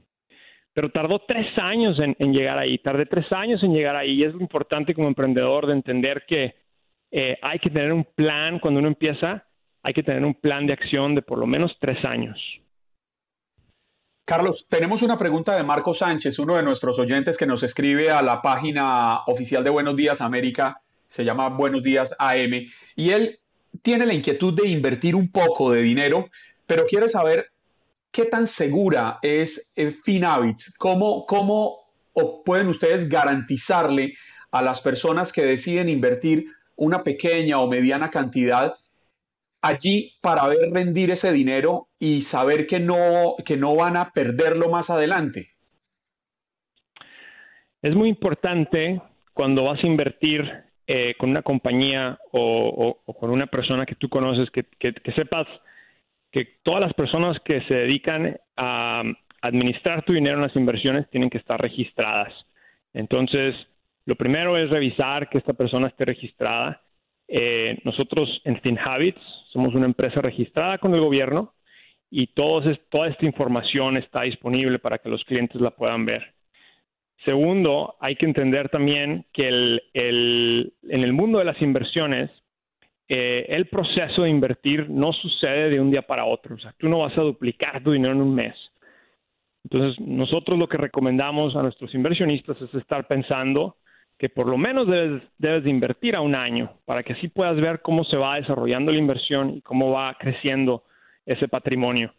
[0.72, 4.32] Pero tardó tres años en, llegar ahí, tardé tres años en llegar ahí y es
[4.32, 6.54] lo importante como emprendedor de entender que
[7.10, 9.46] eh, hay que tener un plan cuando uno empieza,
[9.82, 12.38] hay que tener un plan de acción de por lo menos tres años.
[14.26, 18.22] Carlos, tenemos una pregunta de Marco Sánchez, uno de nuestros oyentes que nos escribe a
[18.22, 23.38] la página oficial de Buenos Días América, se llama Buenos Días AM, y él
[23.82, 26.28] tiene la inquietud de invertir un poco de dinero,
[26.66, 27.52] pero quiere saber
[28.10, 31.92] qué tan segura es eh, Finavits, cómo, cómo
[32.44, 34.14] pueden ustedes garantizarle
[34.50, 38.74] a las personas que deciden invertir una pequeña o mediana cantidad
[39.62, 44.68] allí para ver rendir ese dinero y saber que no, que no van a perderlo
[44.68, 45.50] más adelante?
[47.82, 49.00] Es muy importante
[49.32, 50.42] cuando vas a invertir
[50.88, 54.64] eh, con una compañía o, con una persona que tú conoces, que,
[55.14, 55.46] sepas
[56.30, 59.02] que todas las personas que se dedican a
[59.42, 62.32] administrar tu dinero en las inversiones tienen que estar registradas.
[62.94, 63.54] Entonces,
[64.04, 66.80] lo primero es revisar que esta persona esté registrada.
[67.28, 69.20] Eh, nosotros en FinHabits
[69.52, 71.54] somos una empresa registrada con el gobierno
[72.10, 76.34] y toda esta información está disponible para que los clientes la puedan ver.
[77.24, 80.70] Segundo, hay que entender también que en
[81.02, 82.30] el mundo de las inversiones
[83.08, 86.56] eh, el proceso de invertir no sucede de un día para otro.
[86.56, 88.54] O sea, tú no vas a duplicar tu dinero en un mes.
[89.64, 93.76] Entonces, nosotros lo que recomendamos a nuestros inversionistas es estar pensando
[94.18, 97.56] que por lo menos debes, debes de invertir a un año para que así puedas
[97.60, 100.84] ver cómo se va desarrollando la inversión y cómo va creciendo
[101.26, 102.12] ese patrimonio.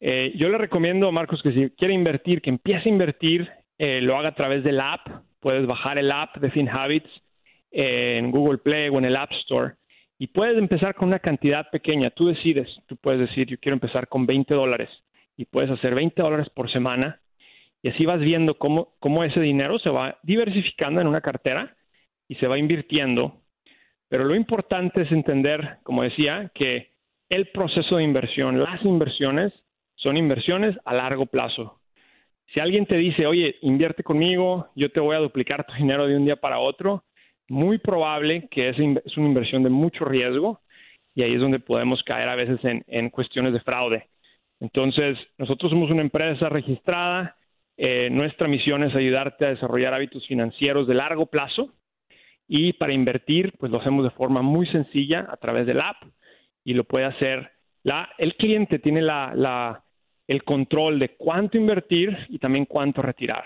[0.00, 3.48] Eh, yo le recomiendo, Marcos, que si quiere invertir, que empiece a invertir,
[3.78, 5.06] eh, lo haga a través del app.
[5.40, 7.10] Puedes bajar el app de FinHabits
[7.70, 9.74] eh, en Google Play o en el App Store
[10.18, 12.10] y puedes empezar con una cantidad pequeña.
[12.10, 14.88] Tú decides, tú puedes decir, yo quiero empezar con 20 dólares
[15.36, 17.20] y puedes hacer 20 dólares por semana
[17.86, 21.76] y así vas viendo cómo, cómo ese dinero se va diversificando en una cartera
[22.26, 23.42] y se va invirtiendo.
[24.08, 26.90] Pero lo importante es entender, como decía, que
[27.28, 29.52] el proceso de inversión, las inversiones,
[29.94, 31.78] son inversiones a largo plazo.
[32.52, 36.16] Si alguien te dice, oye, invierte conmigo, yo te voy a duplicar tu dinero de
[36.16, 37.04] un día para otro,
[37.48, 40.60] muy probable que es, es una inversión de mucho riesgo
[41.14, 44.08] y ahí es donde podemos caer a veces en, en cuestiones de fraude.
[44.58, 47.36] Entonces, nosotros somos una empresa registrada,
[47.76, 51.72] eh, nuestra misión es ayudarte a desarrollar hábitos financieros de largo plazo
[52.48, 55.96] y para invertir, pues lo hacemos de forma muy sencilla a través del app
[56.64, 57.50] y lo puede hacer
[57.86, 59.84] la, el cliente tiene la, la,
[60.26, 63.44] el control de cuánto invertir y también cuánto retirar.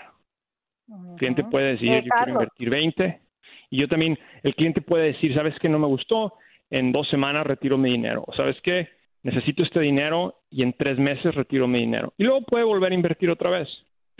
[0.89, 3.21] El cliente puede decir, eh, yo quiero invertir 20
[3.69, 5.69] y yo también, el cliente puede decir, ¿sabes qué?
[5.69, 6.33] No me gustó,
[6.71, 8.23] en dos semanas retiro mi dinero.
[8.25, 8.89] O ¿sabes qué?
[9.21, 12.13] Necesito este dinero y en tres meses retiro mi dinero.
[12.17, 13.69] Y luego puede volver a invertir otra vez.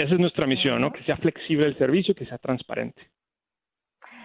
[0.01, 0.91] Esa es nuestra misión, ¿no?
[0.91, 3.11] Que sea flexible el servicio, que sea transparente.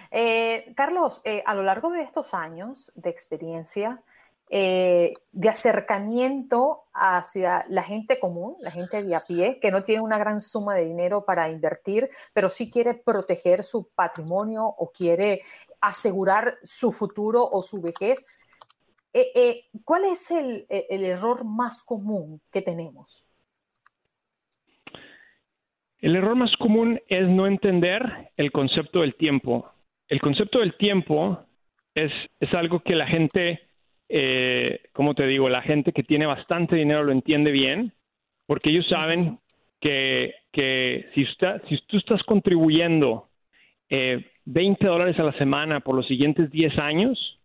[0.09, 4.01] Eh, Carlos, eh, a lo largo de estos años de experiencia,
[4.49, 10.01] eh, de acercamiento hacia la gente común, la gente de a pie, que no tiene
[10.01, 15.43] una gran suma de dinero para invertir, pero sí quiere proteger su patrimonio o quiere
[15.79, 18.25] asegurar su futuro o su vejez.
[19.83, 23.27] ¿Cuál es el error más común que tenemos?
[25.99, 29.71] El error más común es no entender el concepto del tiempo.
[30.07, 31.39] El concepto del tiempo
[31.95, 33.61] es, es algo que la gente,
[34.07, 37.93] eh, como te digo, la gente que tiene bastante dinero lo entiende bien,
[38.45, 39.39] porque ellos saben
[39.81, 43.27] que, que si, si tú estás contribuyendo
[43.89, 47.39] eh, 20 dólares a la semana por los siguientes 10 años,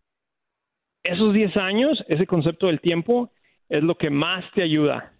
[1.03, 3.31] esos 10 años, ese concepto del tiempo
[3.69, 5.13] es lo que más te ayuda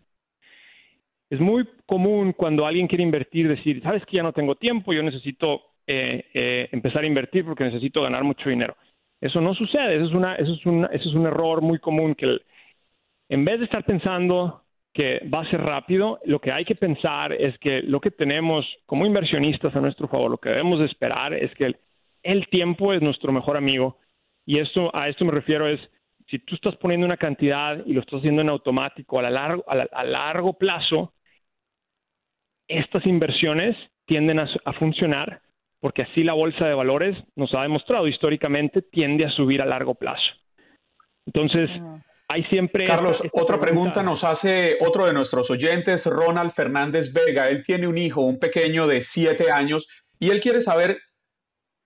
[1.33, 5.03] es muy común cuando alguien quiere invertir decir, sabes que ya no tengo tiempo, yo
[5.03, 8.77] necesito eh, eh, empezar a invertir porque necesito ganar mucho dinero.
[9.19, 12.15] Eso no sucede, eso es, una, eso es, una, eso es un error muy común
[12.15, 12.37] que
[13.31, 17.33] en vez de estar pensando que va a ser rápido, lo que hay que pensar
[17.33, 21.33] es que lo que tenemos como inversionistas a nuestro favor, lo que debemos de esperar
[21.33, 21.75] es que
[22.25, 23.97] el, tiempo es nuestro mejor amigo
[24.45, 25.81] y esto a esto me refiero es
[26.29, 30.05] si tú estás poniendo una cantidad y lo estás haciendo en automático a, largo, a
[30.05, 31.15] largo plazo,
[32.69, 35.41] estas inversiones tienden a, funcionar
[35.81, 39.95] porque así la bolsa de valores nos ha demostrado históricamente tiende a subir a largo
[39.95, 40.23] plazo.
[41.27, 42.01] Entonces, ah.
[42.29, 42.85] hay siempre...
[42.85, 44.03] Carlos, otra pregunta.
[44.03, 47.49] nos hace otro de nuestros oyentes, Ronald Fernández Vega.
[47.49, 49.89] Él tiene un hijo, un pequeño de siete años,
[50.21, 50.99] y él quiere saber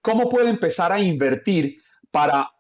[0.03, 1.79] cómo puede empezar a invertir
[2.11, 2.51] para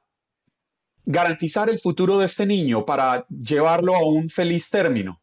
[1.04, 5.20] garantizar el futuro de este niño, para llevarlo a un feliz término.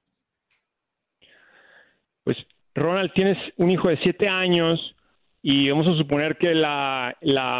[2.75, 4.95] Ronald, tienes un hijo de siete años
[5.41, 7.15] y vamos a suponer que la,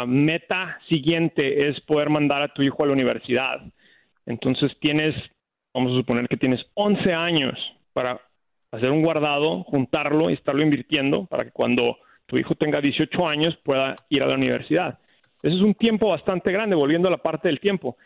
[0.08, 3.60] meta siguiente es poder mandar a tu hijo a la universidad.
[4.26, 5.14] Entonces tienes,
[5.72, 7.54] vamos a suponer que tienes 11 años
[7.92, 8.20] para
[8.72, 13.56] hacer un guardado, juntarlo y estarlo invirtiendo para que cuando tu hijo tenga 18 años
[13.62, 14.98] pueda ir a la universidad.
[15.42, 17.98] Ese es un tiempo bastante grande, volviendo a la parte del tiempo.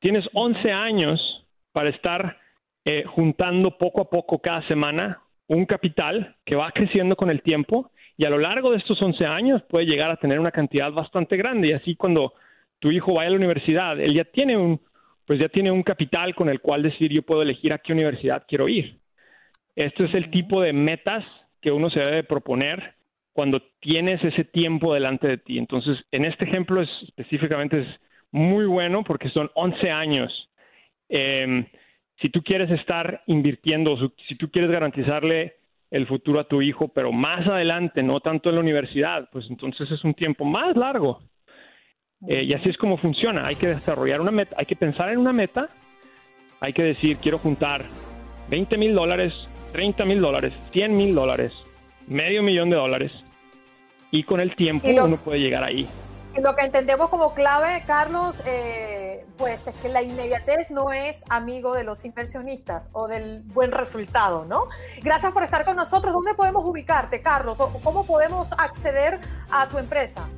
[0.00, 2.38] Tienes 11 años para estar
[2.86, 7.90] eh, juntando poco a poco cada semana un capital que va creciendo con el tiempo
[8.16, 11.36] y a lo largo de estos 11 años puede llegar a tener una cantidad bastante
[11.36, 12.34] grande y así cuando
[12.78, 14.80] tu hijo vaya a la universidad, él ya tiene un
[15.26, 18.44] pues ya tiene un capital con el cual decir yo puedo elegir a qué universidad
[18.46, 18.98] quiero ir.
[19.74, 21.24] Este es el tipo de metas
[21.60, 22.94] que uno se debe proponer
[23.32, 25.58] cuando tienes ese tiempo delante de ti.
[25.58, 27.88] Entonces, en este ejemplo es, específicamente es
[28.32, 30.48] muy bueno porque son 11 años.
[31.08, 31.64] Eh,
[32.20, 35.56] si tú quieres estar invirtiendo, si tú quieres garantizarle
[35.90, 39.90] el futuro a tu hijo, pero más adelante, no tanto en la universidad, pues entonces
[39.90, 41.20] es un tiempo más largo.
[42.28, 43.46] Eh, y así es como funciona.
[43.46, 45.68] Hay que desarrollar una meta, hay que pensar en una meta,
[46.60, 47.86] hay que decir, quiero juntar
[48.50, 51.52] 20 mil dólares, 30 mil dólares, 100 mil dólares,
[52.06, 53.12] medio millón de dólares,
[54.10, 55.86] y con el tiempo uno puede llegar ahí.
[56.38, 61.74] Lo que entendemos como clave, Carlos, eh, pues es que la inmediatez no es amigo
[61.74, 64.66] de los inversionistas o del buen resultado, ¿no?
[65.02, 66.14] Gracias por estar con nosotros.
[66.14, 67.58] ¿Dónde podemos ubicarte, Carlos?
[67.58, 69.18] ¿O ¿Cómo podemos acceder
[69.50, 70.28] a tu empresa?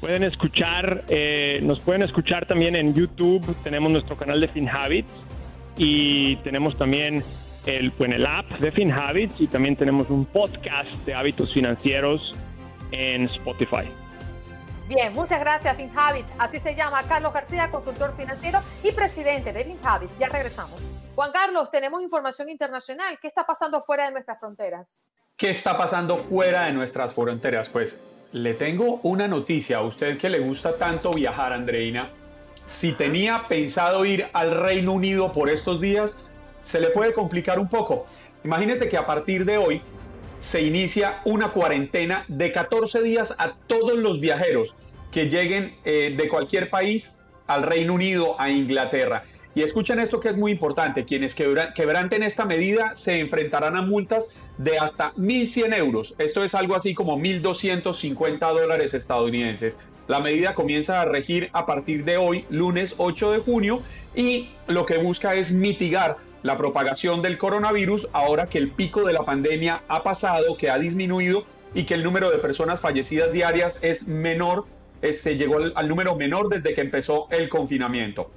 [0.00, 5.10] Pueden escuchar, eh, nos pueden escuchar también en YouTube, tenemos nuestro canal de FinHabits
[5.76, 7.22] y tenemos también
[7.66, 12.34] el, en el app de FinHabits y también tenemos un podcast de hábitos financieros
[12.92, 13.90] en Spotify.
[14.90, 16.32] Bien, muchas gracias FinHabits.
[16.36, 20.18] Así se llama Carlos García, consultor financiero y presidente de FinHabits.
[20.18, 20.82] Ya regresamos.
[21.14, 23.16] Juan Carlos, tenemos información internacional.
[23.22, 25.00] ¿Qué está pasando fuera de nuestras fronteras?
[25.36, 27.68] ¿Qué está pasando fuera de nuestras fronteras?
[27.68, 32.10] Pues le tengo una noticia a usted que le gusta tanto viajar, Andreina.
[32.64, 36.18] Si tenía pensado ir al Reino Unido por estos días,
[36.64, 38.06] se le puede complicar un poco.
[38.42, 39.82] Imagínese que a partir de hoy
[40.40, 44.74] se inicia una cuarentena de 14 días a todos los viajeros
[45.12, 49.22] que lleguen eh, de cualquier país al Reino Unido, a Inglaterra.
[49.54, 54.28] Y escuchen esto que es muy importante, quienes quebranten esta medida se enfrentarán a multas
[54.58, 56.14] de hasta 1.100 euros.
[56.18, 59.78] Esto es algo así como 1.250 dólares estadounidenses.
[60.06, 63.82] La medida comienza a regir a partir de hoy, lunes 8 de junio,
[64.14, 69.12] y lo que busca es mitigar la propagación del coronavirus ahora que el pico de
[69.12, 73.78] la pandemia ha pasado, que ha disminuido y que el número de personas fallecidas diarias
[73.82, 74.66] es menor,
[75.02, 78.30] este, llegó al número menor desde que empezó el confinamiento.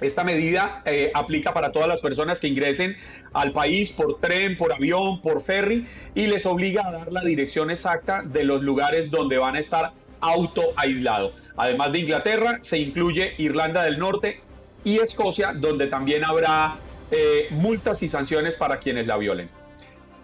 [0.00, 2.96] Esta medida eh, aplica para todas las personas que ingresen
[3.32, 7.70] al país por tren, por avión, por ferry y les obliga a dar la dirección
[7.70, 11.34] exacta de los lugares donde van a estar auto aislados.
[11.56, 14.40] Además de Inglaterra, se incluye Irlanda del Norte
[14.84, 16.78] y Escocia, donde también habrá
[17.12, 19.48] eh, multas y sanciones para quienes la violen.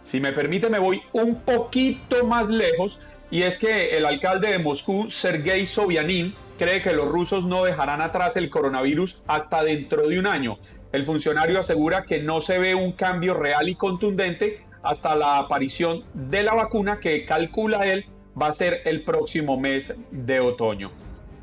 [0.03, 4.59] Si me permite, me voy un poquito más lejos y es que el alcalde de
[4.59, 10.19] Moscú, Sergei Sobyanin, cree que los rusos no dejarán atrás el coronavirus hasta dentro de
[10.19, 10.59] un año.
[10.93, 16.05] El funcionario asegura que no se ve un cambio real y contundente hasta la aparición
[16.15, 18.07] de la vacuna que calcula él
[18.41, 20.91] va a ser el próximo mes de otoño.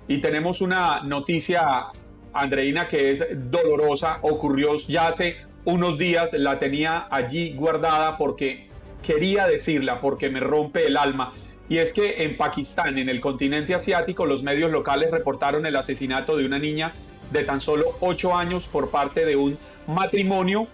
[0.07, 1.87] Y tenemos una noticia,
[2.35, 8.67] Andreina, que es dolorosa, ocurrió ya hace unos días, la tenía allí guardada porque
[9.01, 11.31] quería decirla, porque me rompe el alma.
[11.67, 16.37] Y es que en Pakistán, en el continente asiático, los medios locales reportaron el asesinato
[16.37, 16.93] de una niña
[17.31, 20.67] de tan solo 8 años por parte de un matrimonio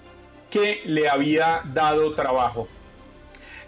[0.50, 2.68] que le había dado trabajo.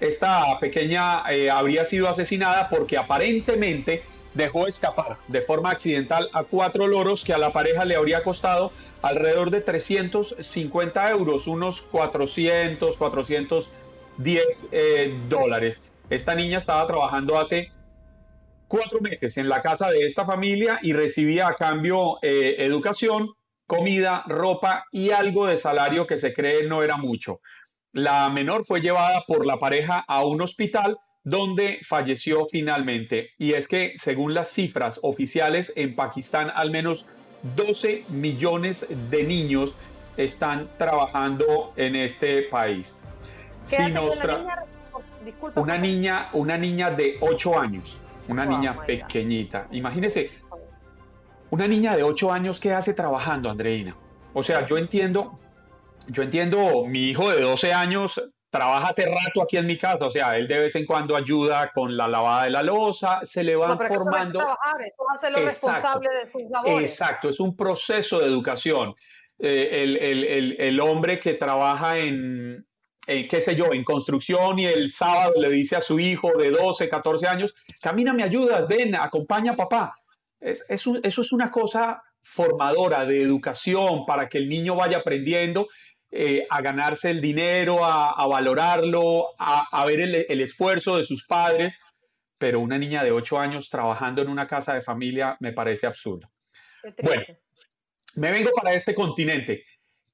[0.01, 6.87] Esta pequeña eh, habría sido asesinada porque aparentemente dejó escapar de forma accidental a cuatro
[6.87, 14.67] loros que a la pareja le habría costado alrededor de 350 euros, unos 400, 410
[14.71, 15.85] eh, dólares.
[16.09, 17.71] Esta niña estaba trabajando hace
[18.67, 23.29] cuatro meses en la casa de esta familia y recibía a cambio eh, educación,
[23.67, 27.39] comida, ropa y algo de salario que se cree no era mucho.
[27.91, 33.31] La menor fue llevada por la pareja a un hospital donde falleció finalmente.
[33.37, 37.07] Y es que, según las cifras oficiales, en Pakistán al menos
[37.55, 39.75] 12 millones de niños
[40.17, 42.97] están trabajando en este país.
[43.63, 43.81] Si
[45.55, 49.67] una niña, una niña de 8 años, una niña pequeñita.
[49.71, 50.29] Imagínese,
[51.49, 53.95] una niña de 8 años que hace trabajando, Andreina.
[54.33, 55.39] O sea, yo entiendo,
[56.07, 58.21] yo entiendo, mi hijo de 12 años
[58.53, 61.71] trabaja hace rato aquí en mi casa, o sea, él de vez en cuando ayuda
[61.73, 64.39] con la lavada de la losa, se le van formando.
[64.39, 66.91] exacto, responsable de sus labores.
[66.91, 68.93] Exacto, es un proceso de educación.
[69.39, 72.63] Eh, el, el, el, hombre que trabaja en,
[73.07, 76.87] qué sé yo, en construcción y el sábado le dice a su hijo de 12,
[76.87, 79.93] 14 años, camina, me ayudas, ven, acompaña a papá.
[80.39, 85.67] Es, eso es una cosa formadora de educación para que el niño vaya aprendiendo
[86.15, 91.79] eh, a ganarse el dinero, a, valorarlo, a, ver el, el, esfuerzo de sus padres,
[92.37, 96.29] pero una niña de 8 años trabajando en una casa de familia me parece absurdo.
[97.01, 97.23] Bueno,
[98.15, 99.63] me vengo para este continente.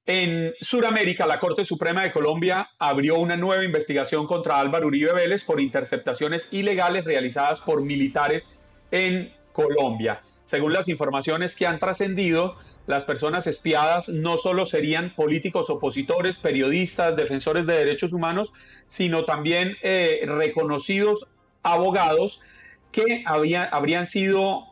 [0.06, 5.44] En Sudamérica, la Corte Suprema de Colombia abrió una nueva investigación contra Álvaro Uribe Vélez
[5.44, 8.58] por interceptaciones ilegales realizadas por militares
[8.90, 10.22] en Colombia.
[10.44, 12.56] Según las informaciones que han trascendido,
[12.86, 18.52] las personas espiadas no solo serían políticos opositores, periodistas, defensores de derechos humanos,
[18.86, 21.26] sino también eh, reconocidos
[21.62, 22.40] abogados
[22.90, 24.64] que habrían sido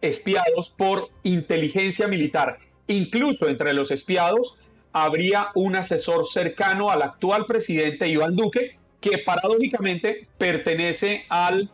[0.00, 2.58] espiados por inteligencia militar.
[2.86, 4.58] Incluso entre los espiados
[4.92, 11.70] habría un asesor cercano al actual presidente Iván Duque, que paradójicamente pertenece al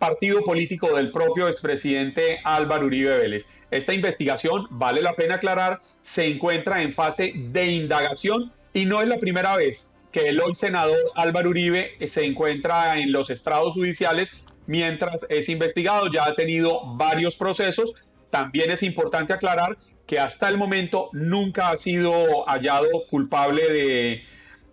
[0.00, 3.48] partido político del propio expresidente Álvaro Uribe Vélez.
[3.70, 9.08] Esta investigación, vale la pena aclarar, se encuentra en fase de indagación y no es
[9.08, 14.36] la primera vez que el hoy senador Álvaro Uribe se encuentra en los estrados judiciales
[14.66, 16.10] mientras es investigado.
[16.12, 17.92] Ya ha tenido varios procesos.
[18.30, 19.76] También es importante aclarar
[20.06, 24.22] que hasta el momento nunca ha sido hallado culpable de,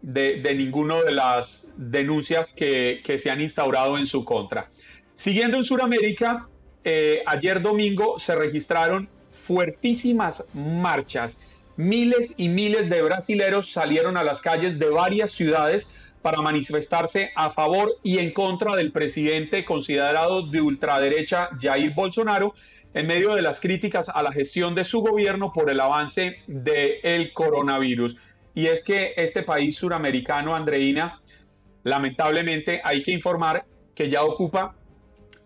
[0.01, 4.69] de, ninguna de las denuncias que, se han instaurado en su contra.
[5.17, 6.47] Siguiendo en Sudamérica,
[6.83, 11.39] eh, ayer domingo se registraron fuertísimas marchas.
[11.75, 15.89] Miles y miles de brasileros salieron a las calles de varias ciudades
[16.21, 22.53] para manifestarse a favor y en contra del presidente considerado de ultraderecha Jair Bolsonaro
[22.93, 27.33] en medio de las críticas a la gestión de su gobierno por el avance del
[27.33, 28.17] coronavirus.
[28.53, 31.19] Y es que este país suramericano, Andreina,
[31.83, 33.65] lamentablemente hay que informar
[33.95, 34.76] que ya ocupa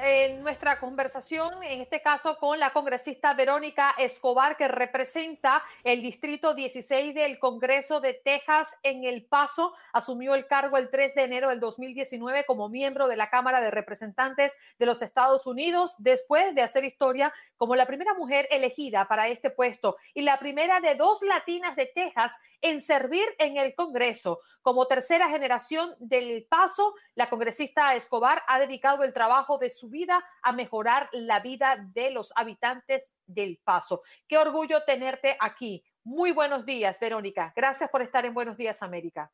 [0.04, 6.04] eh, en nuestra conversación, en este caso con la congresista Verónica Escobar, que representa el
[6.04, 9.74] Distrito 16 del Congreso de Texas en El Paso.
[9.94, 13.72] Asumió el cargo el 3 de enero del 2019 como miembro de la Cámara de
[13.72, 19.28] Representantes de los Estados Unidos, después de hacer historia como la primera mujer elegida para
[19.28, 24.40] este puesto y la primera de dos latinas de Texas en servir en el Congreso.
[24.64, 30.26] Como tercera generación del Paso, la congresista Escobar ha dedicado el trabajo de su vida
[30.42, 34.02] a mejorar la vida de los habitantes del Paso.
[34.28, 35.84] Qué orgullo tenerte aquí.
[36.04, 37.54] Muy buenos días, Verónica.
[37.56, 39.30] Gracias por estar en Buenos Días, América.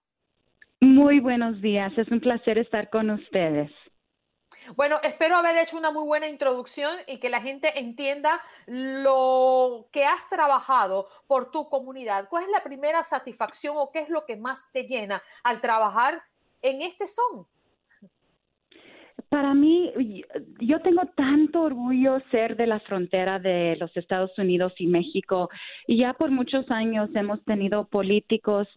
[0.81, 1.97] Muy buenos días.
[1.97, 3.71] Es un placer estar con ustedes.
[4.75, 10.03] Bueno, espero haber hecho una muy buena introducción y que la gente entienda lo que
[10.03, 12.27] has trabajado por tu comunidad.
[12.29, 16.21] ¿Cuál es la primera satisfacción o qué es lo que más te llena al trabajar
[16.61, 17.47] en este son?
[19.29, 19.91] Para mí,
[20.59, 25.49] yo tengo tanto orgullo ser de la frontera de los Estados Unidos y México
[25.85, 28.67] y ya por muchos años hemos tenido políticos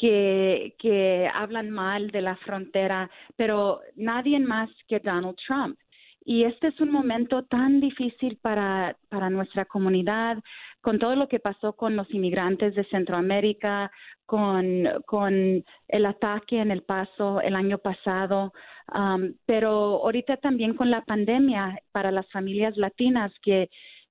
[0.00, 5.78] que, que hablan mal de la frontera, pero nadie más que Donald Trump.
[6.24, 10.38] Y este es un momento tan difícil para, para nuestra comunidad,
[10.80, 13.90] con todo lo que pasó con los inmigrantes de Centroamérica,
[14.24, 18.54] con, con el ataque en El Paso el año pasado,
[18.94, 19.70] um, pero
[20.02, 23.68] ahorita también con la pandemia para las familias latinas que,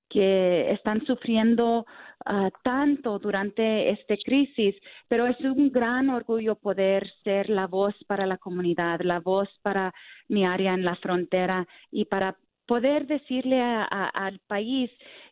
[0.08, 1.84] que están sufriendo
[2.26, 4.74] uh, tanto durante esta crisis,
[5.08, 9.92] pero es un gran orgullo poder ser la voz para la comunidad, la voz para
[10.28, 14.90] mi área en la frontera y para poder decirle al país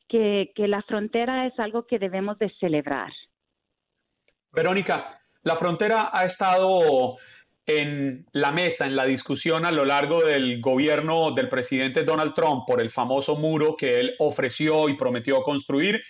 [0.09, 3.12] que, que la frontera es algo que debemos de celebrar.
[4.51, 7.16] Verónica, la frontera ha estado
[7.68, 12.64] en la mesa, en la discusión a lo largo del gobierno del presidente Donald Trump
[12.66, 16.03] por el famoso muro que él ofreció y prometió construir.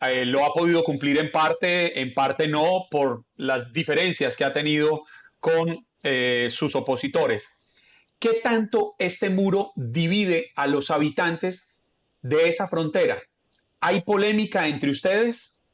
[0.00, 4.52] Eh, lo ha podido cumplir en parte, en parte no, por las diferencias que ha
[4.52, 5.02] tenido
[5.40, 7.54] con eh, sus opositores.
[8.20, 11.76] ¿Qué tanto este muro divide a los habitantes
[12.22, 13.18] de esa frontera?
[13.80, 15.64] ¿Hay polémica entre ustedes?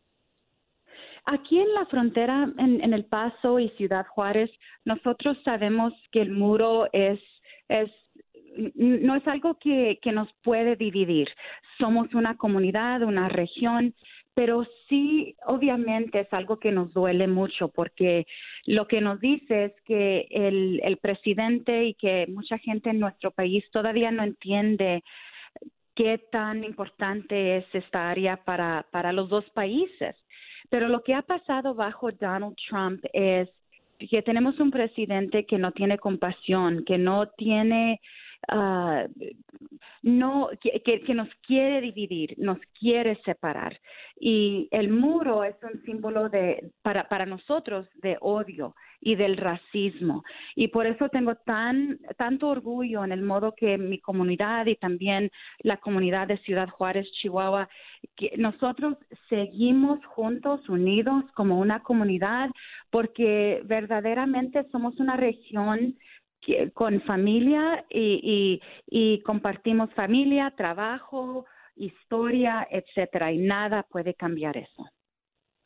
[1.26, 4.50] Aquí en la frontera, en, El Paso y Ciudad Juárez,
[4.84, 7.18] nosotros sabemos que el muro es,
[7.68, 7.90] es
[8.76, 11.28] no es algo que, que nos puede dividir.
[11.78, 13.94] Somos una comunidad, una región,
[14.35, 18.26] pero sí, obviamente es algo que nos duele mucho porque
[18.66, 23.30] lo que nos dice es que el, el presidente y que mucha gente en nuestro
[23.30, 25.03] país todavía no entiende
[25.95, 30.16] qué tan importante es esta área para, para los dos países.
[30.68, 33.49] Pero lo que ha pasado bajo Donald Trump es
[33.99, 38.01] que tenemos un presidente que no tiene compasión, que no tiene
[38.53, 39.09] uh,
[40.03, 43.78] no que, que, nos quiere dividir, nos quiere separar.
[44.20, 50.24] Y el muro es un símbolo de para para nosotros de odio y del racismo.
[50.57, 55.30] Y por eso tengo tan tanto orgullo en el modo que mi comunidad y también
[55.61, 57.68] la comunidad de Ciudad Juárez, Chihuahua,
[58.16, 58.97] que nosotros
[59.28, 62.51] seguimos juntos, unidos como una comunidad,
[62.90, 65.97] porque verdaderamente somos una región
[66.72, 74.84] con familia y, y, compartimos familia, trabajo, historia, etcétera, y nada puede cambiar eso.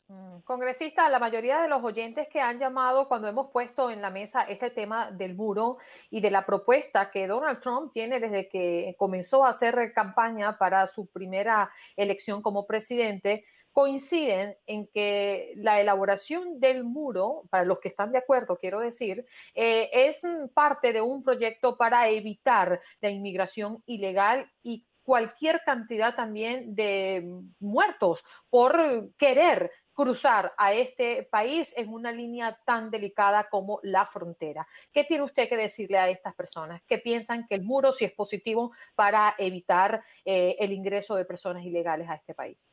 [0.07, 4.09] Mm, congresista, la mayoría de los oyentes que han llamado cuando hemos puesto en la
[4.09, 5.77] mesa este tema del muro
[6.09, 10.87] y de la propuesta que Donald Trump tiene desde que comenzó a hacer campaña para
[10.87, 17.89] su primera elección como presidente, coinciden en que la elaboración del muro, para los que
[17.89, 20.21] están de acuerdo, quiero decir, eh, es
[20.53, 27.25] parte de un proyecto para evitar la inmigración ilegal y cualquier cantidad también de
[27.59, 34.67] muertos por querer cruzar a este país en una línea tan delicada como la frontera.
[34.93, 38.13] ¿Qué tiene usted que decirle a estas personas que piensan que el muro sí es
[38.13, 42.69] positivo para evitar eh, el ingreso de personas ilegales a este país?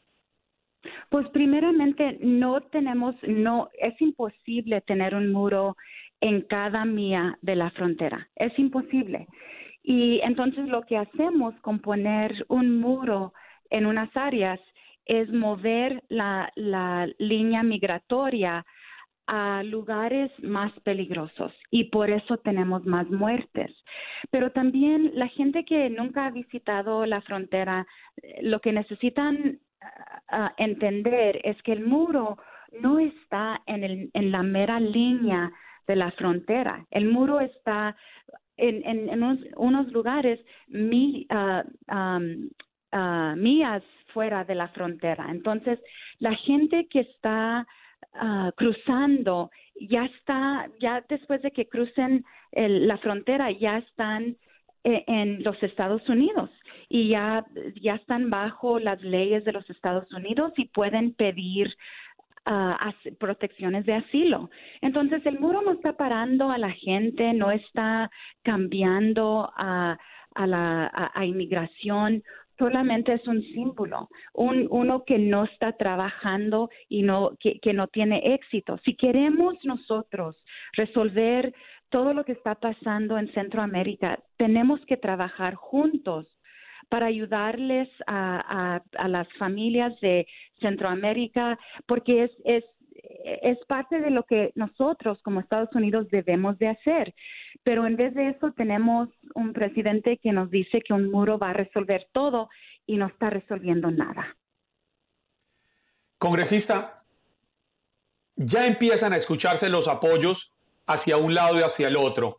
[1.11, 5.77] Pues primeramente no tenemos, no, es imposible tener un muro
[6.21, 9.27] en cada mía de la frontera, es imposible.
[9.83, 13.33] Y entonces lo que hacemos con poner un muro
[13.71, 14.61] en unas áreas
[15.05, 18.65] es mover la, la línea migratoria
[19.27, 23.73] a lugares más peligrosos y por eso tenemos más muertes.
[24.31, 27.87] Pero también la gente que nunca ha visitado la frontera,
[28.23, 29.59] eh, lo que necesitan
[30.57, 32.39] entender es que el muro
[32.81, 35.53] no está en, el, en la mera línea
[35.87, 36.85] de la frontera.
[36.91, 37.97] El muro está
[38.57, 39.23] en, en,
[39.57, 41.63] unos, lugares mi, uh,
[43.37, 43.83] mías
[44.13, 45.27] fuera de la frontera.
[45.31, 45.79] Entonces,
[46.19, 47.67] la gente que está
[48.15, 54.37] ah, cruzando ya está, ya después de que crucen la frontera, ya están
[54.87, 56.51] en los Estados Unidos
[56.89, 57.45] y ya,
[57.83, 61.75] ya están bajo las leyes de los Estados Unidos y pueden pedir
[62.47, 64.51] uh, protecciones de asilo.
[64.81, 68.11] Entonces, el muro no está parando a la gente, no está
[68.43, 69.99] cambiando a,
[70.35, 72.23] a la a, inmigración,
[72.57, 78.35] solamente es un símbolo, un, uno que no está trabajando y no, que no tiene
[78.35, 78.79] éxito.
[78.85, 80.37] Si queremos nosotros
[80.75, 81.53] resolver
[81.91, 86.27] todo lo que está pasando en Centroamérica, tenemos que trabajar juntos
[86.89, 90.27] para ayudarles a, las familias de
[90.61, 92.65] Centroamérica, porque es, es,
[93.43, 97.15] es parte de lo que nosotros como Estados Unidos debemos de hacer.
[97.65, 101.51] Pero en vez de eso tenemos un presidente que nos dice que un muro va
[101.51, 102.49] a resolver todo
[102.87, 104.37] y no está resolviendo nada.
[106.19, 107.03] Congresista,
[108.37, 110.56] ya empiezan a escucharse los apoyos
[110.87, 112.39] hacia un lado y hacia el otro.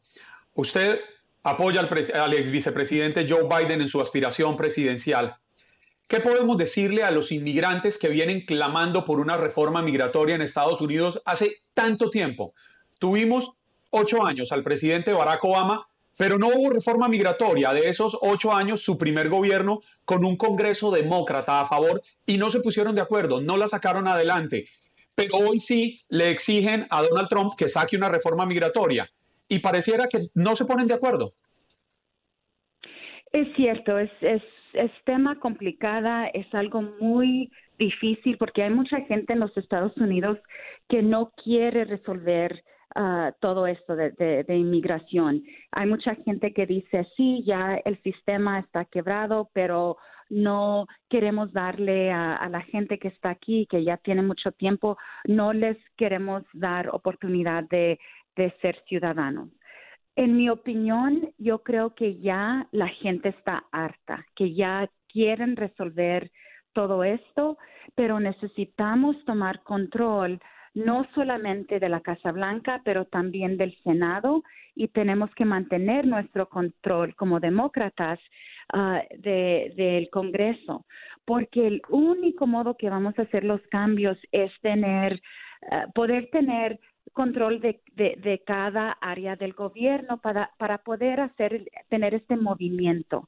[0.53, 0.99] Usted
[1.43, 5.35] apoya al, ex vicepresidente Joe Biden en su aspiración presidencial.
[6.07, 10.81] ¿Qué podemos decirle a los inmigrantes que vienen clamando por una reforma migratoria en Estados
[10.81, 12.53] Unidos hace tanto tiempo?
[12.97, 13.51] Tuvimos
[13.89, 17.73] ocho años al presidente Barack Obama, pero no hubo reforma migratoria.
[17.73, 22.51] De esos ocho años, su primer gobierno con un Congreso demócrata a favor y no
[22.51, 24.67] se pusieron de acuerdo, no la sacaron adelante
[25.17, 29.09] pero hoy sí le exigen a Donald Trump que saque una reforma migratoria
[29.49, 31.31] y pareciera que no se ponen de acuerdo.
[33.31, 34.43] Es cierto, es, es,
[35.05, 40.37] tema complicada, es algo muy difícil porque hay mucha gente en los Estados Unidos
[40.87, 42.63] que no quiere resolver
[42.97, 45.43] uh, todo esto de, inmigración.
[45.71, 49.97] Hay mucha gente que dice, sí, ya el sistema está quebrado, pero
[50.29, 55.53] no queremos darle a, la gente que está aquí, que ya tiene mucho tiempo, no
[55.53, 57.99] les queremos dar oportunidad de
[58.61, 59.49] ser ciudadanos.
[60.17, 66.31] En mi opinión, yo creo que ya la gente está harta, que ya quieren resolver
[66.73, 67.59] todo esto,
[67.93, 70.39] pero necesitamos tomar control
[70.77, 74.43] no solamente de la Casa Blanca, pero también del Senado
[74.75, 78.19] y tenemos que mantener nuestro control como demócratas
[78.73, 80.85] uh, del Congreso,
[81.25, 85.19] porque el único modo que vamos a hacer los cambios es tener,
[85.71, 86.79] ah, poder tener
[87.13, 93.27] control de, de, cada área del gobierno para, para poder hacer, tener este movimiento.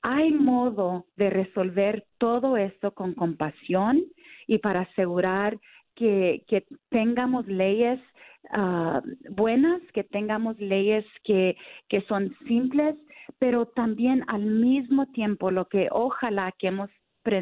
[0.00, 4.02] Hay modo de resolver todo esto con compasión
[4.46, 5.58] y para asegurar
[5.96, 7.98] que, que tengamos leyes
[8.56, 11.56] uh, buenas, que tengamos leyes que,
[11.88, 12.94] que son simples,
[13.38, 16.90] pero también al mismo tiempo lo que ojalá que hemos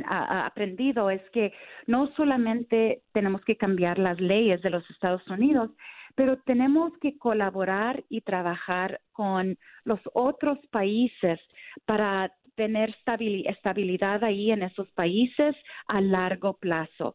[0.09, 1.52] aprendido es que
[1.86, 5.70] no solamente tenemos que cambiar las leyes de los Estados Unidos,
[6.14, 11.38] pero tenemos que colaborar y trabajar con los otros países
[11.84, 15.55] para tener estabilidad ahí en esos países
[15.88, 17.14] a largo plazo.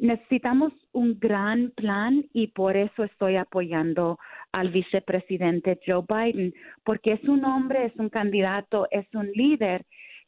[0.00, 4.18] Necesitamos un gran plan y por eso estoy apoyando
[4.52, 6.54] al vicepresidente Joe Biden,
[6.84, 9.84] porque es un hombre, es un candidato, es un líder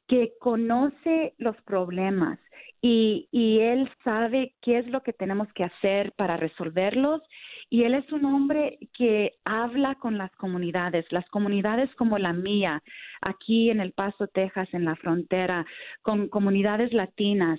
[0.08, 2.38] que conoce los problemas
[2.80, 7.22] y, él sabe qué es lo que tenemos que hacer para resolverlos
[7.68, 12.82] y él es un hombre que habla con las comunidades, las comunidades como la mía,
[13.20, 15.66] aquí en El Paso, Texas, en la frontera,
[16.02, 17.58] con comunidades latinas,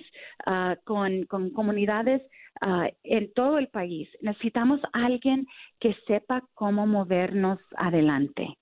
[0.84, 2.22] con, con, comunidades
[2.62, 4.08] uh, en todo el país.
[4.22, 5.46] Necesitamos alguien
[5.78, 8.56] que sepa cómo movernos adelante.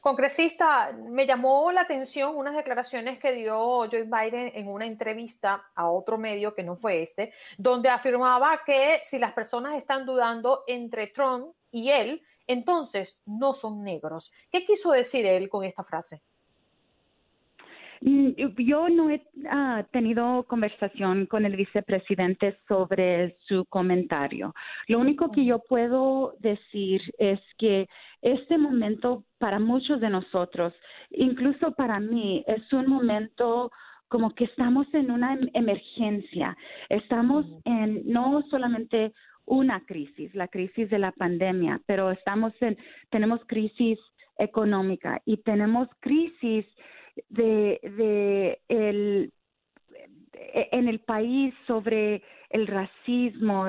[0.00, 3.56] Congresista, me llamó la atención unas declaraciones que dio
[3.90, 9.00] Joe Biden en una entrevista a otro medio que no fue este, donde afirmaba que
[9.02, 14.32] si las personas están dudando entre Trump y él, entonces no son negros.
[14.50, 16.22] ¿Qué quiso decir él con esta frase?
[18.04, 24.54] Mm, yo no he ah, tenido conversación con el vicepresidente sobre su comentario.
[24.88, 27.88] Lo único que yo puedo decir es que
[28.20, 30.74] este momento para muchos de nosotros,
[31.12, 33.70] incluso para mí, es un momento
[34.08, 36.54] como que estamos en una em-, emergencia.
[36.90, 39.14] Estamos en no solamente
[39.46, 42.76] una crisis, la crisis de la pandemia, pero estamos en,
[43.08, 43.98] tenemos crisis
[44.36, 46.66] económica y tenemos crisis
[47.28, 49.32] de, el,
[50.32, 53.66] en el país sobre el racismo,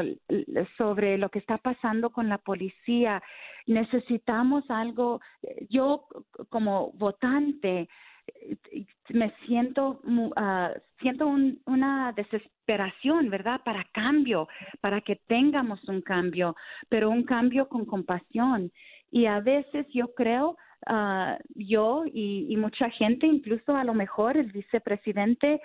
[0.78, 3.22] sobre lo que está pasando con la policía.
[3.66, 5.22] Necesitamos algo,
[5.70, 6.08] yo
[6.50, 7.88] como votante
[9.10, 11.28] me siento uh, siento
[11.66, 13.62] una desesperación, ¿verdad?
[13.64, 14.48] Para cambio,
[14.82, 16.56] para que tengamos un cambio,
[16.90, 18.72] pero un cambio con compasión.
[19.12, 20.58] Y a veces yo creo
[20.90, 25.62] uh, yo y, mucha gente, incluso a lo mejor el vicepresidente,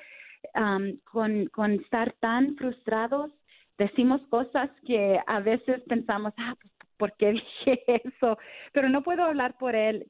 [1.04, 3.30] con, con estar tan frustrados,
[3.78, 7.32] decimos cosas que a veces pensamos, ah, pues, ¿por qué
[7.66, 8.38] dije eso?
[8.72, 10.06] Pero no puedo hablar por él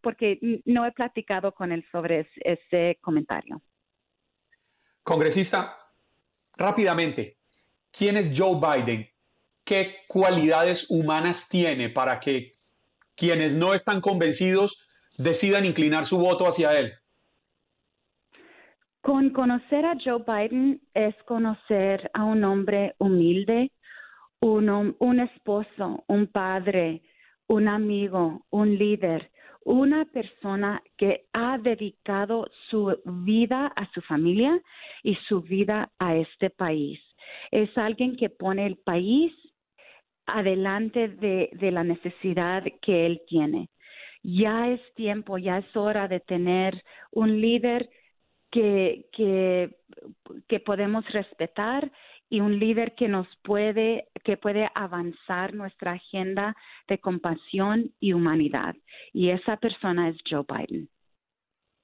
[0.00, 3.60] porque no he platicado con él sobre ese comentario.
[5.02, 5.76] Congresista,
[6.56, 7.36] rápidamente,
[7.90, 9.08] ¿quién es Joe Biden?
[9.64, 12.55] ¿Qué cualidades humanas tiene para que
[13.16, 14.86] quienes no están convencidos
[15.18, 16.92] decidan inclinar su voto hacia él?
[19.00, 23.70] Con conocer a Joe Biden es conocer a un hombre humilde,
[24.40, 27.02] un, esposo, un padre,
[27.46, 29.30] un amigo, un líder,
[29.64, 34.60] una persona que ha dedicado su vida a su familia
[35.02, 37.00] y su vida a este país.
[37.50, 39.32] Es alguien que pone el país
[40.26, 43.68] adelante de, de la necesidad que él tiene.
[44.22, 47.88] Ya es tiempo, ya es hora de tener un líder
[48.50, 49.76] que, que,
[50.48, 51.90] que podemos respetar
[52.28, 56.56] y un líder que nos puede, que puede avanzar nuestra agenda
[56.88, 58.74] de compasión y humanidad.
[59.12, 60.88] Y esa persona es Joe Biden.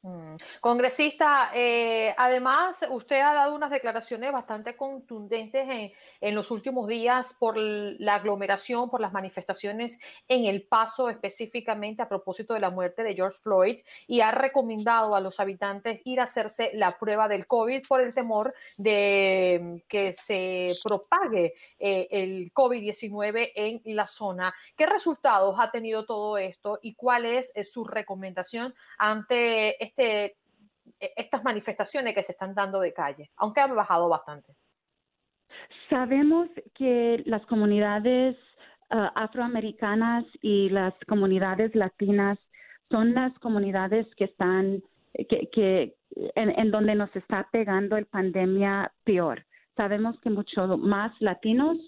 [0.05, 0.34] Mm.
[0.61, 7.36] Congresista, eh, además usted ha dado unas declaraciones bastante contundentes en, en, los últimos días
[7.38, 13.05] por la aglomeración, por las manifestaciones en El Paso, específicamente a propósito de la muerte
[13.05, 13.78] de George Floyd,
[14.09, 18.12] y ha recomendado a los habitantes ir a hacerse la prueba del COVID por el
[18.12, 24.53] temor de que se propague eh, el COVID-19 en la zona.
[24.76, 30.34] ¿Qué resultados ha tenido todo esto y cuál es eh, su recomendación ante este, e,
[31.16, 34.55] estas manifestaciones que se están dando de calle, aunque han bajado bastante.
[35.90, 38.36] Sabemos que las comunidades
[38.90, 42.38] ah, afroamericanas y las comunidades latinas
[42.90, 44.82] son las comunidades que están,
[45.14, 45.95] que,
[46.34, 49.45] en, donde nos está pegando el pandemia peor.
[49.76, 51.78] Sabemos que mucho más latinos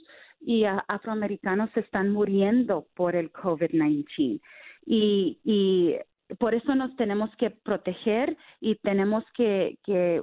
[0.41, 4.41] y afroamericanos están muriendo por el COVID-19.
[4.87, 5.97] Y, y
[6.39, 9.77] por eso nos tenemos que proteger y tenemos que,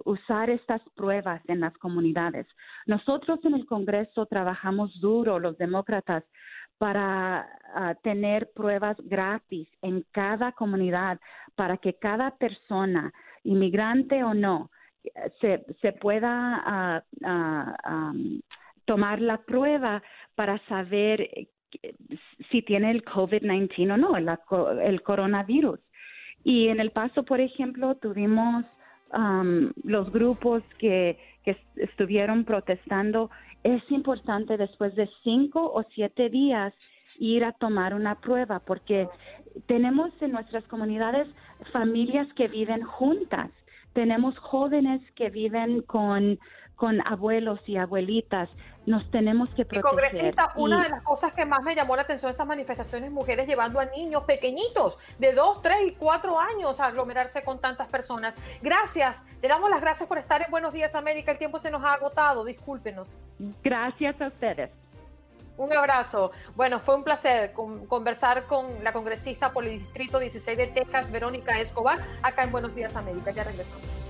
[0.06, 2.48] usar estas pruebas en las comunidades.
[2.86, 6.24] Nosotros en el Congreso trabajamos duro, los demócratas,
[6.78, 11.20] para ah, tener pruebas gratis en cada comunidad,
[11.56, 14.72] para que cada persona, inmigrante o no,
[15.40, 18.14] se, se pueda ah,
[18.86, 20.02] tomar la prueba
[20.36, 21.30] para saber
[22.50, 24.18] si tiene el COVID-19 o no,
[24.82, 25.80] el coronavirus
[26.44, 28.64] Y en El Paso, por ejemplo, tuvimos
[29.84, 33.30] los grupos que, que estuvieron protestando.
[33.64, 36.74] Es importante después de cinco o siete días
[37.20, 39.08] ir a tomar una prueba porque
[39.68, 41.28] tenemos en nuestras comunidades
[41.72, 43.52] familias que viven juntas,
[43.94, 46.40] tenemos jóvenes que viven con
[46.82, 48.50] con abuelos y abuelitas.
[48.88, 49.78] Nos tenemos que proteger.
[49.78, 53.48] Y congresista, una de las cosas que más me llamó la atención esas manifestaciones, mujeres
[53.48, 58.42] llevando a niños pequeñitos de 2, 3 y 4 años a aglomerarse con tantas personas.
[58.64, 61.32] Gracias, le damos las gracias por estar en Buenos Días América.
[61.32, 63.08] El tiempo se nos ha agotado, discúlpenos.
[63.64, 64.72] Gracias a ustedes.
[65.58, 66.32] Un abrazo.
[66.56, 71.60] Bueno, fue un placer conversar con la congresista por el Distrito 16 de Texas, Verónica
[71.60, 73.30] Escobar, acá en Buenos Días América.
[73.30, 74.01] Ya regresamos.